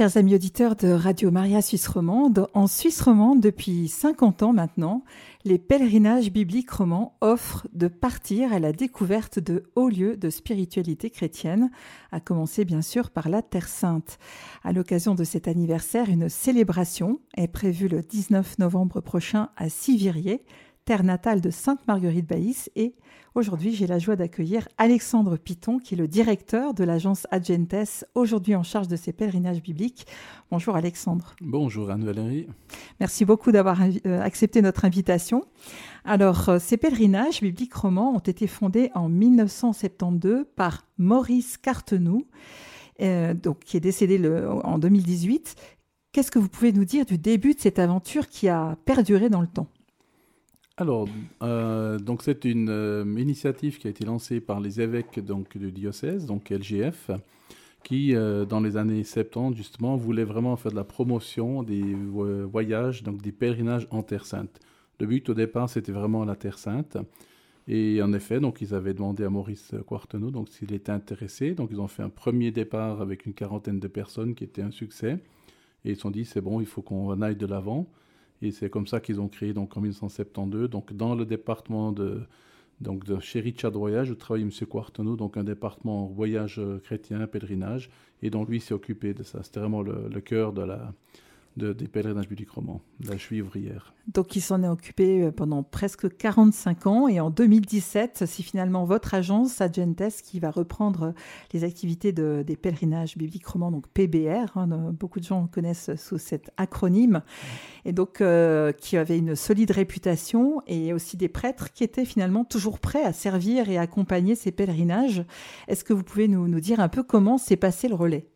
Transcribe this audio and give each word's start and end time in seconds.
chers 0.00 0.16
amis 0.16 0.34
auditeurs 0.34 0.76
de 0.76 0.88
Radio 0.88 1.30
Maria 1.30 1.60
Suisse 1.60 1.86
Romande. 1.86 2.48
En 2.54 2.66
Suisse 2.66 3.02
Romande, 3.02 3.42
depuis 3.42 3.86
50 3.86 4.42
ans 4.42 4.54
maintenant, 4.54 5.04
les 5.44 5.58
pèlerinages 5.58 6.32
bibliques 6.32 6.70
romans 6.70 7.18
offrent 7.20 7.68
de 7.74 7.86
partir 7.86 8.50
à 8.50 8.60
la 8.60 8.72
découverte 8.72 9.38
de 9.38 9.70
hauts 9.76 9.90
lieux 9.90 10.16
de 10.16 10.30
spiritualité 10.30 11.10
chrétienne, 11.10 11.70
à 12.12 12.20
commencer 12.20 12.64
bien 12.64 12.80
sûr 12.80 13.10
par 13.10 13.28
la 13.28 13.42
Terre 13.42 13.68
Sainte. 13.68 14.18
À 14.64 14.72
l'occasion 14.72 15.14
de 15.14 15.22
cet 15.22 15.48
anniversaire, 15.48 16.08
une 16.08 16.30
célébration 16.30 17.20
est 17.36 17.48
prévue 17.48 17.88
le 17.88 18.00
19 18.00 18.58
novembre 18.58 19.02
prochain 19.02 19.50
à 19.58 19.68
Sivirier, 19.68 20.42
terre 20.90 21.04
natale 21.04 21.40
de 21.40 21.50
Sainte 21.50 21.86
Marguerite 21.86 22.26
Baïs. 22.26 22.68
Et 22.74 22.96
aujourd'hui, 23.36 23.72
j'ai 23.72 23.86
la 23.86 24.00
joie 24.00 24.16
d'accueillir 24.16 24.66
Alexandre 24.76 25.36
Piton, 25.36 25.78
qui 25.78 25.94
est 25.94 25.96
le 25.96 26.08
directeur 26.08 26.74
de 26.74 26.82
l'agence 26.82 27.28
Agentes, 27.30 28.04
aujourd'hui 28.16 28.56
en 28.56 28.64
charge 28.64 28.88
de 28.88 28.96
ces 28.96 29.12
pèlerinages 29.12 29.62
bibliques. 29.62 30.04
Bonjour 30.50 30.74
Alexandre. 30.74 31.36
Bonjour 31.40 31.92
Anne-Valérie. 31.92 32.48
Merci 32.98 33.24
beaucoup 33.24 33.52
d'avoir 33.52 33.80
euh, 33.80 34.20
accepté 34.20 34.62
notre 34.62 34.84
invitation. 34.84 35.44
Alors, 36.04 36.48
euh, 36.48 36.58
ces 36.58 36.76
pèlerinages 36.76 37.40
bibliques 37.40 37.74
romans 37.74 38.12
ont 38.12 38.18
été 38.18 38.48
fondés 38.48 38.90
en 38.96 39.08
1972 39.08 40.44
par 40.56 40.88
Maurice 40.98 41.56
Cartenou, 41.56 42.26
euh, 43.00 43.32
donc, 43.32 43.60
qui 43.60 43.76
est 43.76 43.80
décédé 43.80 44.18
le, 44.18 44.50
en 44.50 44.80
2018. 44.80 45.54
Qu'est-ce 46.10 46.32
que 46.32 46.40
vous 46.40 46.48
pouvez 46.48 46.72
nous 46.72 46.84
dire 46.84 47.06
du 47.06 47.16
début 47.16 47.54
de 47.54 47.60
cette 47.60 47.78
aventure 47.78 48.26
qui 48.26 48.48
a 48.48 48.76
perduré 48.84 49.30
dans 49.30 49.40
le 49.40 49.46
temps? 49.46 49.68
Alors, 50.80 51.06
euh, 51.42 51.98
donc 51.98 52.22
c'est 52.22 52.46
une 52.46 52.70
euh, 52.70 53.04
initiative 53.18 53.78
qui 53.78 53.86
a 53.86 53.90
été 53.90 54.06
lancée 54.06 54.40
par 54.40 54.60
les 54.60 54.80
évêques 54.80 55.20
donc 55.20 55.58
du 55.58 55.70
diocèse, 55.72 56.24
donc 56.24 56.48
LGF, 56.48 57.10
qui 57.84 58.16
euh, 58.16 58.46
dans 58.46 58.60
les 58.60 58.78
années 58.78 59.04
70 59.04 59.54
justement 59.58 59.96
voulaient 59.96 60.24
vraiment 60.24 60.56
faire 60.56 60.72
de 60.72 60.76
la 60.76 60.84
promotion 60.84 61.62
des 61.62 61.94
voyages, 61.94 63.02
donc 63.02 63.20
des 63.20 63.30
pèlerinages 63.30 63.88
en 63.90 64.02
Terre 64.02 64.24
Sainte. 64.24 64.58
Le 65.00 65.06
but 65.06 65.28
au 65.28 65.34
départ 65.34 65.68
c'était 65.68 65.92
vraiment 65.92 66.24
la 66.24 66.34
Terre 66.34 66.58
Sainte. 66.58 66.96
Et 67.68 68.00
en 68.02 68.14
effet, 68.14 68.40
donc 68.40 68.62
ils 68.62 68.74
avaient 68.74 68.94
demandé 68.94 69.22
à 69.22 69.28
Maurice 69.28 69.74
Quartenot 69.86 70.30
donc 70.30 70.48
s'il 70.48 70.72
était 70.72 70.92
intéressé. 70.92 71.52
Donc 71.52 71.68
ils 71.72 71.80
ont 71.80 71.88
fait 71.88 72.02
un 72.02 72.08
premier 72.08 72.52
départ 72.52 73.02
avec 73.02 73.26
une 73.26 73.34
quarantaine 73.34 73.80
de 73.80 73.88
personnes 73.88 74.34
qui 74.34 74.44
était 74.44 74.62
un 74.62 74.70
succès. 74.70 75.18
Et 75.84 75.90
ils 75.90 75.96
se 75.96 76.00
sont 76.00 76.10
dit 76.10 76.24
c'est 76.24 76.40
bon, 76.40 76.58
il 76.58 76.66
faut 76.66 76.80
qu'on 76.80 77.20
aille 77.20 77.36
de 77.36 77.46
l'avant. 77.46 77.86
Et 78.42 78.50
c'est 78.52 78.70
comme 78.70 78.86
ça 78.86 79.00
qu'ils 79.00 79.20
ont 79.20 79.28
créé 79.28 79.52
donc 79.52 79.76
en 79.76 79.80
1972, 79.80 80.70
donc 80.70 80.92
dans 80.92 81.14
le 81.14 81.24
département 81.26 81.92
de 81.92 82.22
donc 82.80 83.04
de 83.04 83.20
chez 83.20 83.42
Voyage, 83.74 84.10
où 84.10 84.14
travaille 84.14 84.42
M. 84.42 84.50
Quartano, 84.66 85.14
donc 85.14 85.36
un 85.36 85.44
département 85.44 86.06
voyage 86.06 86.58
chrétien, 86.82 87.26
pèlerinage, 87.26 87.90
et 88.22 88.30
donc 88.30 88.48
lui 88.48 88.58
s'est 88.58 88.72
occupé 88.72 89.12
de 89.12 89.22
ça. 89.22 89.42
C'était 89.42 89.60
vraiment 89.60 89.82
le, 89.82 90.08
le 90.08 90.20
cœur 90.22 90.54
de 90.54 90.62
la, 90.62 90.94
de, 91.56 91.72
des 91.72 91.88
pèlerinages 91.88 92.28
bibliques 92.28 92.50
romans, 92.50 92.80
la 93.04 93.16
juivrière. 93.16 93.94
Donc 94.06 94.34
il 94.34 94.40
s'en 94.40 94.62
est 94.62 94.68
occupé 94.68 95.22
euh, 95.22 95.30
pendant 95.30 95.62
presque 95.62 96.16
45 96.16 96.86
ans 96.86 97.08
et 97.08 97.20
en 97.20 97.30
2017, 97.30 98.24
c'est 98.26 98.42
finalement 98.42 98.84
votre 98.84 99.14
agence, 99.14 99.60
Agentes, 99.60 100.02
qui 100.24 100.40
va 100.40 100.50
reprendre 100.50 101.14
les 101.52 101.64
activités 101.64 102.12
de, 102.12 102.42
des 102.46 102.56
pèlerinages 102.56 103.16
bibliques 103.16 103.46
romans, 103.46 103.70
donc 103.70 103.88
PBR, 103.88 104.56
hein, 104.56 104.68
beaucoup 104.92 105.20
de 105.20 105.24
gens 105.24 105.46
connaissent 105.46 105.94
sous 105.96 106.18
cet 106.18 106.50
acronyme, 106.56 107.22
et 107.84 107.92
donc 107.92 108.20
euh, 108.20 108.72
qui 108.72 108.96
avait 108.96 109.18
une 109.18 109.36
solide 109.36 109.70
réputation 109.70 110.62
et 110.66 110.92
aussi 110.92 111.16
des 111.16 111.28
prêtres 111.28 111.72
qui 111.72 111.84
étaient 111.84 112.04
finalement 112.04 112.44
toujours 112.44 112.78
prêts 112.78 113.04
à 113.04 113.12
servir 113.12 113.68
et 113.68 113.78
accompagner 113.78 114.34
ces 114.34 114.52
pèlerinages. 114.52 115.24
Est-ce 115.68 115.84
que 115.84 115.92
vous 115.92 116.04
pouvez 116.04 116.28
nous, 116.28 116.48
nous 116.48 116.60
dire 116.60 116.80
un 116.80 116.88
peu 116.88 117.02
comment 117.02 117.38
s'est 117.38 117.56
passé 117.56 117.88
le 117.88 117.94
relais? 117.94 118.26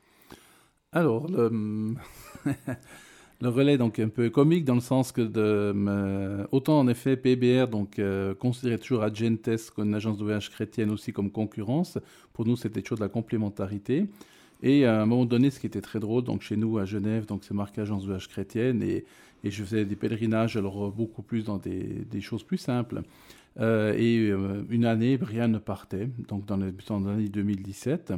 Alors, 0.93 1.27
le... 1.29 1.97
le 3.41 3.49
relais 3.49 3.79
donc 3.79 3.99
un 3.99 4.09
peu 4.09 4.31
comique 4.31 4.65
dans 4.65 4.75
le 4.75 4.81
sens 4.81 5.13
que 5.13 5.21
de, 5.23 6.47
autant 6.53 6.79
en 6.79 6.89
effet 6.89 7.17
PBR 7.17 7.69
donc 7.69 7.99
euh, 7.99 8.35
considérait 8.35 8.79
toujours 8.79 9.03
Agentes 9.03 9.49
comme 9.75 9.89
une 9.89 9.95
agence 9.95 10.19
de 10.19 10.25
voyage 10.25 10.51
chrétienne 10.51 10.91
aussi 10.91 11.13
comme 11.13 11.31
concurrence. 11.31 11.99
Pour 12.33 12.47
nous 12.47 12.57
c'était 12.57 12.83
toujours 12.83 12.99
de 12.99 13.05
la 13.05 13.09
complémentarité. 13.09 14.07
Et 14.63 14.87
à 14.87 15.03
un 15.03 15.07
moment 15.07 15.27
donné, 15.27 15.51
ce 15.51 15.61
qui 15.61 15.67
était 15.67 15.83
très 15.83 16.01
drôle, 16.01 16.25
donc 16.25 16.41
chez 16.41 16.57
nous 16.57 16.79
à 16.79 16.87
Genève, 16.87 17.27
donc 17.27 17.45
c'est 17.45 17.53
marqué 17.53 17.83
agence 17.83 18.03
de 18.03 18.07
voyage 18.07 18.29
chrétienne 18.29 18.83
et, 18.83 19.05
et, 19.43 19.51
je 19.51 19.63
faisais 19.63 19.85
des 19.85 19.97
pèlerinages 19.97 20.57
alors 20.57 20.91
beaucoup 20.91 21.21
plus 21.21 21.45
dans 21.45 21.59
des, 21.59 21.83
des 21.83 22.21
choses 22.23 22.43
plus 22.45 22.57
simples. 22.57 23.03
Euh, 23.61 23.95
et 23.97 24.31
euh, 24.31 24.65
une 24.69 24.85
année, 24.85 25.19
ne 25.19 25.59
partait, 25.59 26.09
donc 26.29 26.45
dans 26.47 26.57
l'année 26.57 27.29
2017. 27.29 28.13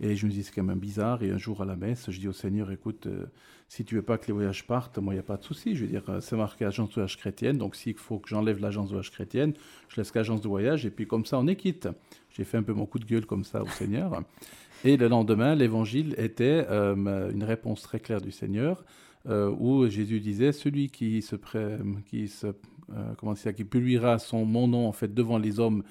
Et 0.00 0.16
je 0.16 0.26
me 0.26 0.30
dis, 0.30 0.42
c'est 0.42 0.54
quand 0.54 0.62
même 0.62 0.78
bizarre. 0.78 1.22
Et 1.22 1.30
un 1.30 1.38
jour 1.38 1.62
à 1.62 1.64
la 1.64 1.76
messe, 1.76 2.10
je 2.10 2.18
dis 2.18 2.28
au 2.28 2.32
Seigneur, 2.32 2.70
écoute, 2.70 3.06
euh, 3.06 3.26
si 3.68 3.84
tu 3.84 3.94
veux 3.94 4.02
pas 4.02 4.18
que 4.18 4.26
les 4.26 4.32
voyages 4.32 4.66
partent, 4.66 4.98
moi, 4.98 5.14
il 5.14 5.16
n'y 5.16 5.20
a 5.20 5.24
pas 5.24 5.36
de 5.36 5.44
souci. 5.44 5.74
Je 5.74 5.84
veux 5.84 5.90
dire, 5.90 6.02
euh, 6.08 6.20
c'est 6.20 6.36
marqué 6.36 6.64
agence 6.64 6.90
de 6.90 6.94
voyage 6.94 7.16
chrétienne. 7.16 7.58
Donc, 7.58 7.76
s'il 7.76 7.94
faut 7.94 8.18
que 8.18 8.28
j'enlève 8.28 8.60
l'agence 8.60 8.86
de 8.86 8.90
voyage 8.90 9.10
chrétienne, 9.10 9.54
je 9.88 9.96
laisse 9.96 10.14
l'agence 10.14 10.40
de 10.40 10.48
voyage. 10.48 10.84
Et 10.84 10.90
puis, 10.90 11.06
comme 11.06 11.24
ça, 11.24 11.38
on 11.38 11.46
est 11.46 11.56
quitte. 11.56 11.88
J'ai 12.30 12.44
fait 12.44 12.58
un 12.58 12.62
peu 12.62 12.74
mon 12.74 12.86
coup 12.86 12.98
de 12.98 13.06
gueule 13.06 13.26
comme 13.26 13.44
ça 13.44 13.62
au 13.62 13.68
Seigneur. 13.68 14.22
Et 14.84 14.96
le 14.96 15.08
lendemain, 15.08 15.54
l'évangile 15.54 16.14
était 16.18 16.66
euh, 16.68 17.30
une 17.30 17.44
réponse 17.44 17.82
très 17.82 17.98
claire 17.98 18.20
du 18.20 18.32
Seigneur, 18.32 18.84
où 19.28 19.88
Jésus 19.88 20.20
disait 20.20 20.52
Celui 20.52 20.88
qui 20.88 21.20
se, 21.20 21.34
pré... 21.34 21.78
qui 22.08 22.28
se 22.28 22.46
comment 23.18 23.32
dire, 23.32 23.54
qui 23.54 23.64
publiera 23.64 24.20
son, 24.20 24.44
mon 24.44 24.68
nom 24.68 24.86
en 24.86 24.92
fait 24.92 25.12
devant 25.12 25.38
les 25.38 25.58
hommes 25.58 25.82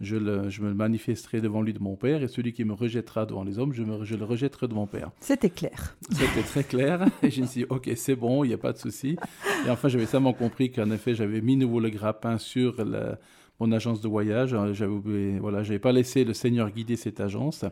je, 0.00 0.16
me 0.16 0.74
manifesterai 0.74 1.40
devant 1.40 1.62
lui 1.62 1.72
de 1.72 1.78
mon 1.78 1.96
Père, 1.96 2.22
et 2.22 2.28
celui 2.28 2.52
qui 2.52 2.64
me 2.64 2.72
rejettera 2.72 3.26
devant 3.26 3.44
les 3.44 3.58
hommes, 3.58 3.72
je, 3.72 3.82
me, 3.82 4.04
je 4.04 4.16
le 4.16 4.24
rejetterai 4.24 4.68
de 4.68 4.74
mon 4.74 4.86
Père. 4.86 5.10
C'était 5.20 5.50
clair. 5.50 5.96
C'était 6.10 6.42
très 6.42 6.64
clair, 6.64 7.06
et 7.22 7.30
je 7.30 7.40
me 7.42 7.46
suis 7.46 7.60
dit, 7.62 7.66
ok, 7.68 7.90
c'est 7.96 8.16
bon, 8.16 8.44
il 8.44 8.48
n'y 8.48 8.54
a 8.54 8.58
pas 8.58 8.72
de 8.72 8.78
souci. 8.78 9.16
Et 9.66 9.70
enfin, 9.70 9.88
j'avais 9.88 10.06
seulement 10.06 10.32
compris 10.32 10.70
qu'en 10.70 10.90
effet, 10.90 11.14
j'avais 11.14 11.40
mis 11.40 11.56
nouveau 11.56 11.80
le 11.80 11.90
grappin 11.90 12.38
sur 12.38 12.84
mon 13.60 13.72
agence 13.72 14.00
de 14.00 14.08
voyage. 14.08 14.56
J'avais 14.72 15.38
voilà, 15.38 15.62
j'avais 15.62 15.78
pas 15.78 15.92
laissé 15.92 16.24
le 16.24 16.34
Seigneur 16.34 16.70
guider 16.70 16.96
cette 16.96 17.20
agence. 17.20 17.64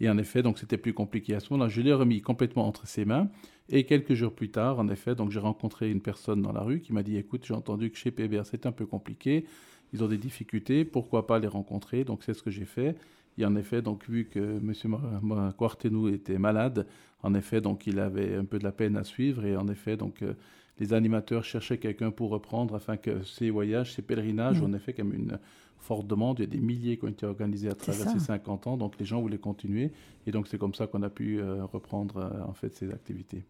Et 0.00 0.08
en 0.08 0.16
effet, 0.16 0.42
donc 0.42 0.58
c'était 0.58 0.78
plus 0.78 0.94
compliqué 0.94 1.34
à 1.34 1.40
ce 1.40 1.52
moment-là. 1.52 1.68
Je 1.68 1.82
l'ai 1.82 1.92
remis 1.92 2.22
complètement 2.22 2.66
entre 2.66 2.86
ses 2.86 3.04
mains. 3.04 3.28
Et 3.68 3.84
quelques 3.84 4.14
jours 4.14 4.32
plus 4.32 4.50
tard, 4.50 4.78
en 4.78 4.88
effet, 4.88 5.14
donc 5.14 5.30
j'ai 5.30 5.38
rencontré 5.38 5.90
une 5.90 6.00
personne 6.00 6.42
dans 6.42 6.52
la 6.52 6.62
rue 6.62 6.80
qui 6.80 6.92
m'a 6.92 7.02
dit, 7.02 7.16
écoute, 7.16 7.44
j'ai 7.46 7.54
entendu 7.54 7.90
que 7.90 7.98
chez 7.98 8.10
PBR 8.10 8.44
c'est 8.44 8.66
un 8.66 8.72
peu 8.72 8.86
compliqué 8.86 9.44
ils 9.92 10.04
ont 10.04 10.08
des 10.08 10.18
difficultés, 10.18 10.84
pourquoi 10.84 11.26
pas 11.26 11.38
les 11.38 11.48
rencontrer? 11.48 12.04
Donc 12.04 12.22
c'est 12.22 12.34
ce 12.34 12.42
que 12.42 12.50
j'ai 12.50 12.64
fait. 12.64 12.96
Et 13.38 13.44
en 13.44 13.56
effet, 13.56 13.82
donc 13.82 14.08
vu 14.08 14.26
que 14.26 14.38
M. 14.38 15.52
Quartenou 15.56 16.08
était 16.08 16.38
malade, 16.38 16.86
en 17.22 17.34
effet, 17.34 17.60
donc 17.60 17.86
il 17.86 17.98
avait 17.98 18.36
un 18.36 18.44
peu 18.44 18.58
de 18.58 18.64
la 18.64 18.72
peine 18.72 18.96
à 18.96 19.04
suivre 19.04 19.44
et 19.44 19.56
en 19.56 19.68
effet, 19.68 19.96
donc 19.96 20.22
euh, 20.22 20.34
les 20.78 20.92
animateurs 20.92 21.44
cherchaient 21.44 21.78
quelqu'un 21.78 22.10
pour 22.10 22.30
reprendre 22.30 22.74
afin 22.74 22.96
que 22.96 23.22
ces 23.22 23.50
voyages, 23.50 23.94
ces 23.94 24.02
pèlerinages, 24.02 24.60
mmh. 24.60 24.64
en 24.64 24.72
effet, 24.72 24.92
comme 24.92 25.14
une 25.14 25.38
forte 25.78 26.06
demande. 26.06 26.38
Il 26.38 26.42
y 26.42 26.44
a 26.44 26.50
des 26.50 26.60
milliers 26.60 26.98
qui 26.98 27.04
ont 27.04 27.08
été 27.08 27.26
organisés 27.26 27.68
à 27.68 27.74
travers 27.74 28.10
ces 28.10 28.18
50 28.18 28.66
ans, 28.66 28.76
donc 28.76 28.98
les 28.98 29.06
gens 29.06 29.20
voulaient 29.20 29.38
continuer 29.38 29.92
et 30.26 30.30
donc 30.30 30.46
c'est 30.46 30.58
comme 30.58 30.74
ça 30.74 30.86
qu'on 30.86 31.02
a 31.02 31.10
pu 31.10 31.40
euh, 31.40 31.64
reprendre 31.64 32.18
euh, 32.18 32.48
en 32.48 32.52
fait 32.52 32.74
ces 32.74 32.90
activités. 32.90 33.44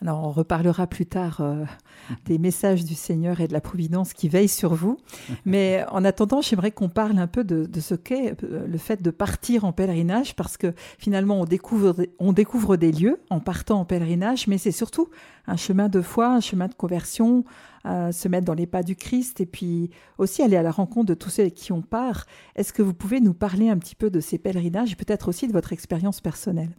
Alors, 0.00 0.24
on 0.24 0.30
reparlera 0.30 0.86
plus 0.86 1.06
tard 1.06 1.40
euh, 1.40 1.64
des 2.24 2.38
messages 2.38 2.84
du 2.84 2.94
Seigneur 2.94 3.40
et 3.40 3.48
de 3.48 3.52
la 3.52 3.60
Providence 3.60 4.12
qui 4.12 4.28
veillent 4.28 4.48
sur 4.48 4.74
vous. 4.74 4.98
Mais 5.44 5.84
en 5.90 6.04
attendant, 6.04 6.40
j'aimerais 6.40 6.70
qu'on 6.70 6.88
parle 6.88 7.18
un 7.18 7.26
peu 7.26 7.44
de, 7.44 7.68
ce 7.80 7.94
qu'est 7.94 8.36
euh, 8.44 8.66
le 8.66 8.78
fait 8.78 9.02
de 9.02 9.10
partir 9.10 9.64
en 9.64 9.72
pèlerinage, 9.72 10.36
parce 10.36 10.56
que 10.56 10.72
finalement, 10.98 11.40
on 11.40 11.44
découvre, 11.44 11.96
on 12.18 12.32
découvre 12.32 12.76
des 12.76 12.92
lieux 12.92 13.20
en 13.30 13.40
partant 13.40 13.80
en 13.80 13.84
pèlerinage, 13.84 14.46
mais 14.46 14.58
c'est 14.58 14.72
surtout 14.72 15.08
un 15.46 15.56
chemin 15.56 15.88
de 15.88 16.00
foi, 16.00 16.28
un 16.28 16.40
chemin 16.40 16.68
de 16.68 16.74
conversion, 16.74 17.44
euh, 17.86 18.12
se 18.12 18.28
mettre 18.28 18.44
dans 18.44 18.54
les 18.54 18.66
pas 18.66 18.82
du 18.82 18.96
Christ 18.96 19.40
et 19.40 19.46
puis 19.46 19.90
aussi 20.18 20.42
aller 20.42 20.56
à 20.56 20.62
la 20.62 20.70
rencontre 20.70 21.06
de 21.06 21.14
tous 21.14 21.30
ceux 21.30 21.48
qui 21.48 21.72
ont 21.72 21.82
part. 21.82 22.26
Est-ce 22.54 22.72
que 22.72 22.82
vous 22.82 22.94
pouvez 22.94 23.20
nous 23.20 23.34
parler 23.34 23.68
un 23.68 23.78
petit 23.78 23.94
peu 23.94 24.10
de 24.10 24.20
ces 24.20 24.38
pèlerinages 24.38 24.92
et 24.92 24.96
peut-être 24.96 25.28
aussi 25.28 25.48
de 25.48 25.52
votre 25.52 25.72
expérience 25.72 26.20
personnelle? 26.20 26.76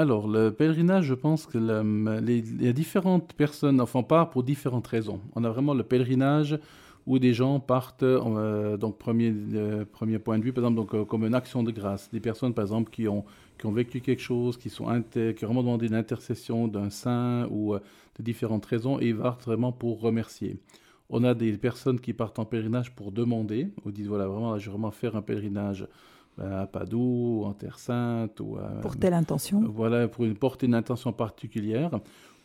Alors, 0.00 0.26
le 0.26 0.50
pèlerinage, 0.50 1.04
je 1.04 1.12
pense 1.12 1.44
que 1.44 1.58
a 1.58 2.72
différentes 2.72 3.34
personnes, 3.34 3.82
enfin, 3.82 4.02
part 4.02 4.30
pour 4.30 4.42
différentes 4.42 4.86
raisons. 4.86 5.20
On 5.36 5.44
a 5.44 5.50
vraiment 5.50 5.74
le 5.74 5.82
pèlerinage 5.82 6.58
où 7.06 7.18
des 7.18 7.34
gens 7.34 7.60
partent, 7.60 8.02
euh, 8.02 8.78
donc 8.78 8.96
premier, 8.96 9.30
premier 9.92 10.18
point 10.18 10.38
de 10.38 10.44
vue, 10.44 10.54
par 10.54 10.64
exemple, 10.64 10.76
donc, 10.76 10.94
euh, 10.94 11.04
comme 11.04 11.26
une 11.26 11.34
action 11.34 11.62
de 11.62 11.70
grâce. 11.70 12.10
Des 12.10 12.20
personnes, 12.20 12.54
par 12.54 12.62
exemple, 12.64 12.90
qui 12.90 13.08
ont, 13.08 13.26
qui 13.58 13.66
ont 13.66 13.72
vécu 13.72 14.00
quelque 14.00 14.22
chose, 14.22 14.56
qui, 14.56 14.70
sont 14.70 14.86
qui 15.10 15.18
ont 15.44 15.48
vraiment 15.48 15.62
demandé 15.62 15.88
une 15.88 15.94
intercession 15.94 16.66
d'un 16.66 16.88
saint 16.88 17.46
ou 17.50 17.74
euh, 17.74 17.80
de 18.18 18.22
différentes 18.22 18.64
raisons, 18.64 18.98
et 19.00 19.08
ils 19.08 19.16
partent 19.18 19.44
vraiment 19.44 19.70
pour 19.70 20.00
remercier. 20.00 20.56
On 21.10 21.24
a 21.24 21.34
des 21.34 21.52
personnes 21.58 22.00
qui 22.00 22.14
partent 22.14 22.38
en 22.38 22.46
pèlerinage 22.46 22.94
pour 22.94 23.12
demander, 23.12 23.68
ou 23.84 23.90
disent, 23.90 24.08
voilà, 24.08 24.26
vraiment, 24.28 24.56
je 24.56 24.64
vais 24.64 24.70
vraiment 24.70 24.92
faire 24.92 25.14
un 25.14 25.22
pèlerinage 25.22 25.86
à 26.38 26.66
Padoue, 26.66 27.42
en 27.44 27.52
Terre 27.52 27.78
Sainte. 27.78 28.40
Ou 28.40 28.58
pour 28.82 28.96
telle 28.96 29.14
intention. 29.14 29.62
Voilà, 29.66 30.08
pour 30.08 30.24
une, 30.24 30.36
porter 30.36 30.66
une 30.66 30.74
intention 30.74 31.12
particulière. 31.12 31.90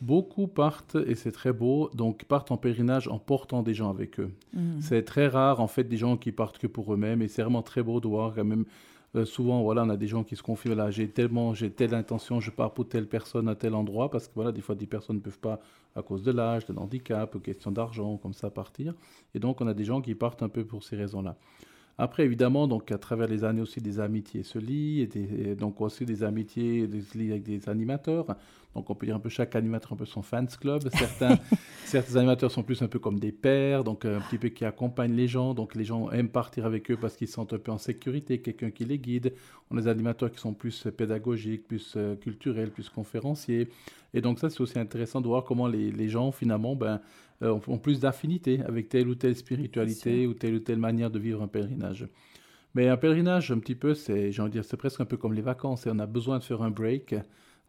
Beaucoup 0.02 0.46
partent, 0.46 0.96
et 1.06 1.14
c'est 1.14 1.32
très 1.32 1.52
beau, 1.52 1.88
donc 1.94 2.24
partent 2.24 2.50
en 2.50 2.58
pèlerinage 2.58 3.08
en 3.08 3.18
portant 3.18 3.62
des 3.62 3.72
gens 3.72 3.88
avec 3.88 4.20
eux. 4.20 4.30
Mm. 4.52 4.80
C'est 4.80 5.02
très 5.04 5.26
rare, 5.26 5.60
en 5.60 5.68
fait, 5.68 5.84
des 5.84 5.96
gens 5.96 6.18
qui 6.18 6.32
partent 6.32 6.58
que 6.58 6.66
pour 6.66 6.92
eux-mêmes, 6.92 7.22
et 7.22 7.28
c'est 7.28 7.40
vraiment 7.40 7.62
très 7.62 7.82
beau 7.82 7.98
de 8.00 8.06
voir 8.06 8.34
quand 8.34 8.44
même 8.44 8.66
souvent, 9.24 9.62
voilà, 9.62 9.84
on 9.84 9.88
a 9.88 9.96
des 9.96 10.08
gens 10.08 10.24
qui 10.24 10.36
se 10.36 10.42
confient, 10.42 10.74
là, 10.74 10.90
j'ai 10.90 11.08
tellement, 11.08 11.54
j'ai 11.54 11.70
telle 11.70 11.94
intention, 11.94 12.40
je 12.40 12.50
pars 12.50 12.74
pour 12.74 12.88
telle 12.88 13.06
personne 13.06 13.48
à 13.48 13.54
tel 13.54 13.74
endroit, 13.74 14.10
parce 14.10 14.28
que 14.28 14.32
voilà, 14.34 14.52
des 14.52 14.60
fois, 14.60 14.74
des 14.74 14.86
personnes 14.86 15.16
ne 15.16 15.20
peuvent 15.20 15.38
pas, 15.38 15.60
à 15.94 16.02
cause 16.02 16.22
de 16.22 16.32
l'âge, 16.32 16.66
de 16.66 16.76
handicap, 16.76 17.40
question 17.42 17.70
d'argent, 17.70 18.18
comme 18.18 18.34
ça, 18.34 18.50
partir. 18.50 18.94
Et 19.34 19.38
donc, 19.38 19.60
on 19.60 19.66
a 19.66 19.74
des 19.74 19.84
gens 19.84 20.02
qui 20.02 20.14
partent 20.14 20.42
un 20.42 20.48
peu 20.48 20.64
pour 20.64 20.82
ces 20.82 20.96
raisons-là. 20.96 21.36
Après, 21.98 22.24
évidemment, 22.24 22.68
donc 22.68 22.92
à 22.92 22.98
travers 22.98 23.26
les 23.26 23.44
années 23.44 23.62
aussi, 23.62 23.80
des 23.80 24.00
amitiés 24.00 24.42
se 24.42 24.58
lient, 24.58 25.02
et, 25.02 25.54
donc 25.54 25.80
aussi 25.80 26.04
des 26.04 26.22
amitiés 26.22 26.88
se 26.88 27.16
lient 27.16 27.30
avec 27.30 27.42
des 27.42 27.68
animateurs. 27.68 28.36
Donc 28.74 28.90
on 28.90 28.94
peut 28.94 29.06
dire 29.06 29.16
un 29.16 29.20
peu 29.20 29.30
chaque 29.30 29.56
animateur 29.56 29.94
un 29.94 29.96
peu 29.96 30.04
son 30.04 30.20
fans 30.20 30.44
club. 30.60 30.86
Certains, 30.92 31.38
certains 31.86 32.16
animateurs 32.16 32.50
sont 32.50 32.62
plus 32.62 32.82
un 32.82 32.88
peu 32.88 32.98
comme 32.98 33.18
des 33.18 33.32
pères, 33.32 33.82
donc 33.82 34.04
un 34.04 34.20
petit 34.20 34.36
peu 34.36 34.50
qui 34.50 34.66
accompagnent 34.66 35.14
les 35.14 35.28
gens. 35.28 35.54
Donc 35.54 35.74
les 35.74 35.84
gens 35.84 36.10
aiment 36.10 36.28
partir 36.28 36.66
avec 36.66 36.90
eux 36.90 36.98
parce 37.00 37.16
qu'ils 37.16 37.28
se 37.28 37.32
sentent 37.32 37.54
un 37.54 37.58
peu 37.58 37.72
en 37.72 37.78
sécurité, 37.78 38.42
quelqu'un 38.42 38.70
qui 38.70 38.84
les 38.84 38.98
guide. 38.98 39.32
On 39.70 39.78
a 39.78 39.80
des 39.80 39.88
animateurs 39.88 40.30
qui 40.30 40.38
sont 40.38 40.52
plus 40.52 40.88
pédagogiques, 40.94 41.66
plus 41.66 41.94
euh, 41.96 42.16
culturels, 42.16 42.70
plus 42.70 42.90
conférenciers. 42.90 43.70
Et 44.12 44.20
donc 44.20 44.38
ça 44.38 44.50
c'est 44.50 44.60
aussi 44.60 44.78
intéressant 44.78 45.22
de 45.22 45.26
voir 45.26 45.44
comment 45.44 45.68
les, 45.68 45.90
les 45.90 46.08
gens 46.10 46.30
finalement 46.30 46.76
ben, 46.76 47.00
ont 47.42 47.78
plus 47.78 48.00
d'affinité 48.00 48.60
avec 48.62 48.88
telle 48.88 49.08
ou 49.08 49.14
telle 49.14 49.36
spiritualité 49.36 50.26
ou 50.26 50.34
telle 50.34 50.54
ou 50.54 50.58
telle 50.60 50.78
manière 50.78 51.10
de 51.10 51.18
vivre 51.18 51.42
un 51.42 51.48
pèlerinage. 51.48 52.08
Mais 52.74 52.88
un 52.88 52.96
pèlerinage, 52.96 53.50
un 53.50 53.58
petit 53.58 53.74
peu, 53.74 53.94
c'est, 53.94 54.32
j'ai 54.32 54.42
envie 54.42 54.50
de 54.50 54.56
dire, 54.56 54.64
c'est 54.64 54.76
presque 54.76 55.00
un 55.00 55.06
peu 55.06 55.16
comme 55.16 55.32
les 55.32 55.42
vacances 55.42 55.86
et 55.86 55.90
on 55.90 55.98
a 55.98 56.06
besoin 56.06 56.38
de 56.38 56.44
faire 56.44 56.62
un 56.62 56.70
break 56.70 57.14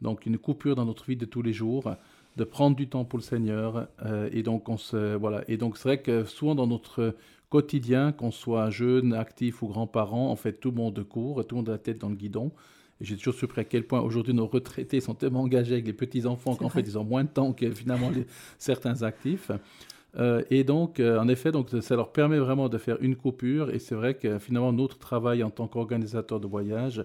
donc 0.02 0.26
une 0.26 0.38
coupure 0.38 0.76
dans 0.76 0.86
notre 0.86 1.06
vie 1.06 1.16
de 1.16 1.26
tous 1.26 1.42
les 1.42 1.54
jours, 1.54 1.96
de 2.36 2.44
prendre 2.44 2.76
du 2.76 2.88
temps 2.88 3.06
pour 3.06 3.18
le 3.18 3.24
Seigneur. 3.24 3.88
Euh, 4.06 4.30
et 4.32 4.44
donc 4.44 4.70
on 4.70 4.78
se 4.78 5.16
voilà. 5.16 5.44
Et 5.48 5.58
donc 5.58 5.78
c'est 5.78 5.90
vrai 5.90 6.02
que 6.02 6.26
souvent 6.26 6.56
dans 6.56 6.68
notre 6.68 7.16
quotidien, 7.50 8.12
qu'on 8.12 8.32
soit 8.32 8.70
jeune, 8.70 9.14
actif 9.14 9.62
ou 9.64 9.68
grand-parent, 9.68 10.30
en 10.30 10.36
fait 10.36 10.54
tout 10.54 10.72
le 10.72 10.78
monde 10.78 11.04
court, 11.04 11.46
tout 11.46 11.56
le 11.56 11.62
monde 11.62 11.70
a 11.70 11.74
la 11.74 11.78
tête 11.78 12.00
dans 12.00 12.10
le 12.10 12.16
guidon. 12.16 12.52
Et 13.00 13.06
j'ai 13.06 13.16
toujours 13.16 13.36
surpris 13.36 13.62
à 13.62 13.64
quel 13.64 13.86
point 13.86 14.02
aujourd'hui 14.02 14.34
nos 14.34 14.48
retraités 14.48 15.00
sont 15.02 15.14
tellement 15.14 15.42
engagés 15.42 15.74
avec 15.74 15.86
les 15.86 15.94
petits-enfants 15.94 16.56
qu'en 16.56 16.70
fait 16.70 16.82
ils 16.82 16.98
ont 16.98 17.04
moins 17.04 17.24
de 17.24 17.30
temps 17.30 17.54
que 17.54 17.72
finalement 17.72 18.12
certains 18.58 19.04
actifs. 19.04 19.52
Euh, 20.18 20.42
et 20.50 20.64
donc, 20.64 21.00
euh, 21.00 21.20
en 21.20 21.28
effet, 21.28 21.52
donc, 21.52 21.70
ça 21.82 21.96
leur 21.96 22.12
permet 22.12 22.40
vraiment 22.40 22.70
de 22.70 22.78
faire 22.78 22.98
une 23.02 23.16
coupure. 23.16 23.70
Et 23.70 23.78
c'est 23.78 23.94
vrai 23.94 24.16
que 24.16 24.40
finalement, 24.40 24.74
notre 24.74 24.98
travail 24.98 25.44
en 25.44 25.52
tant 25.52 25.68
qu'organisateur 25.68 26.40
de 26.40 26.48
voyage, 26.48 27.04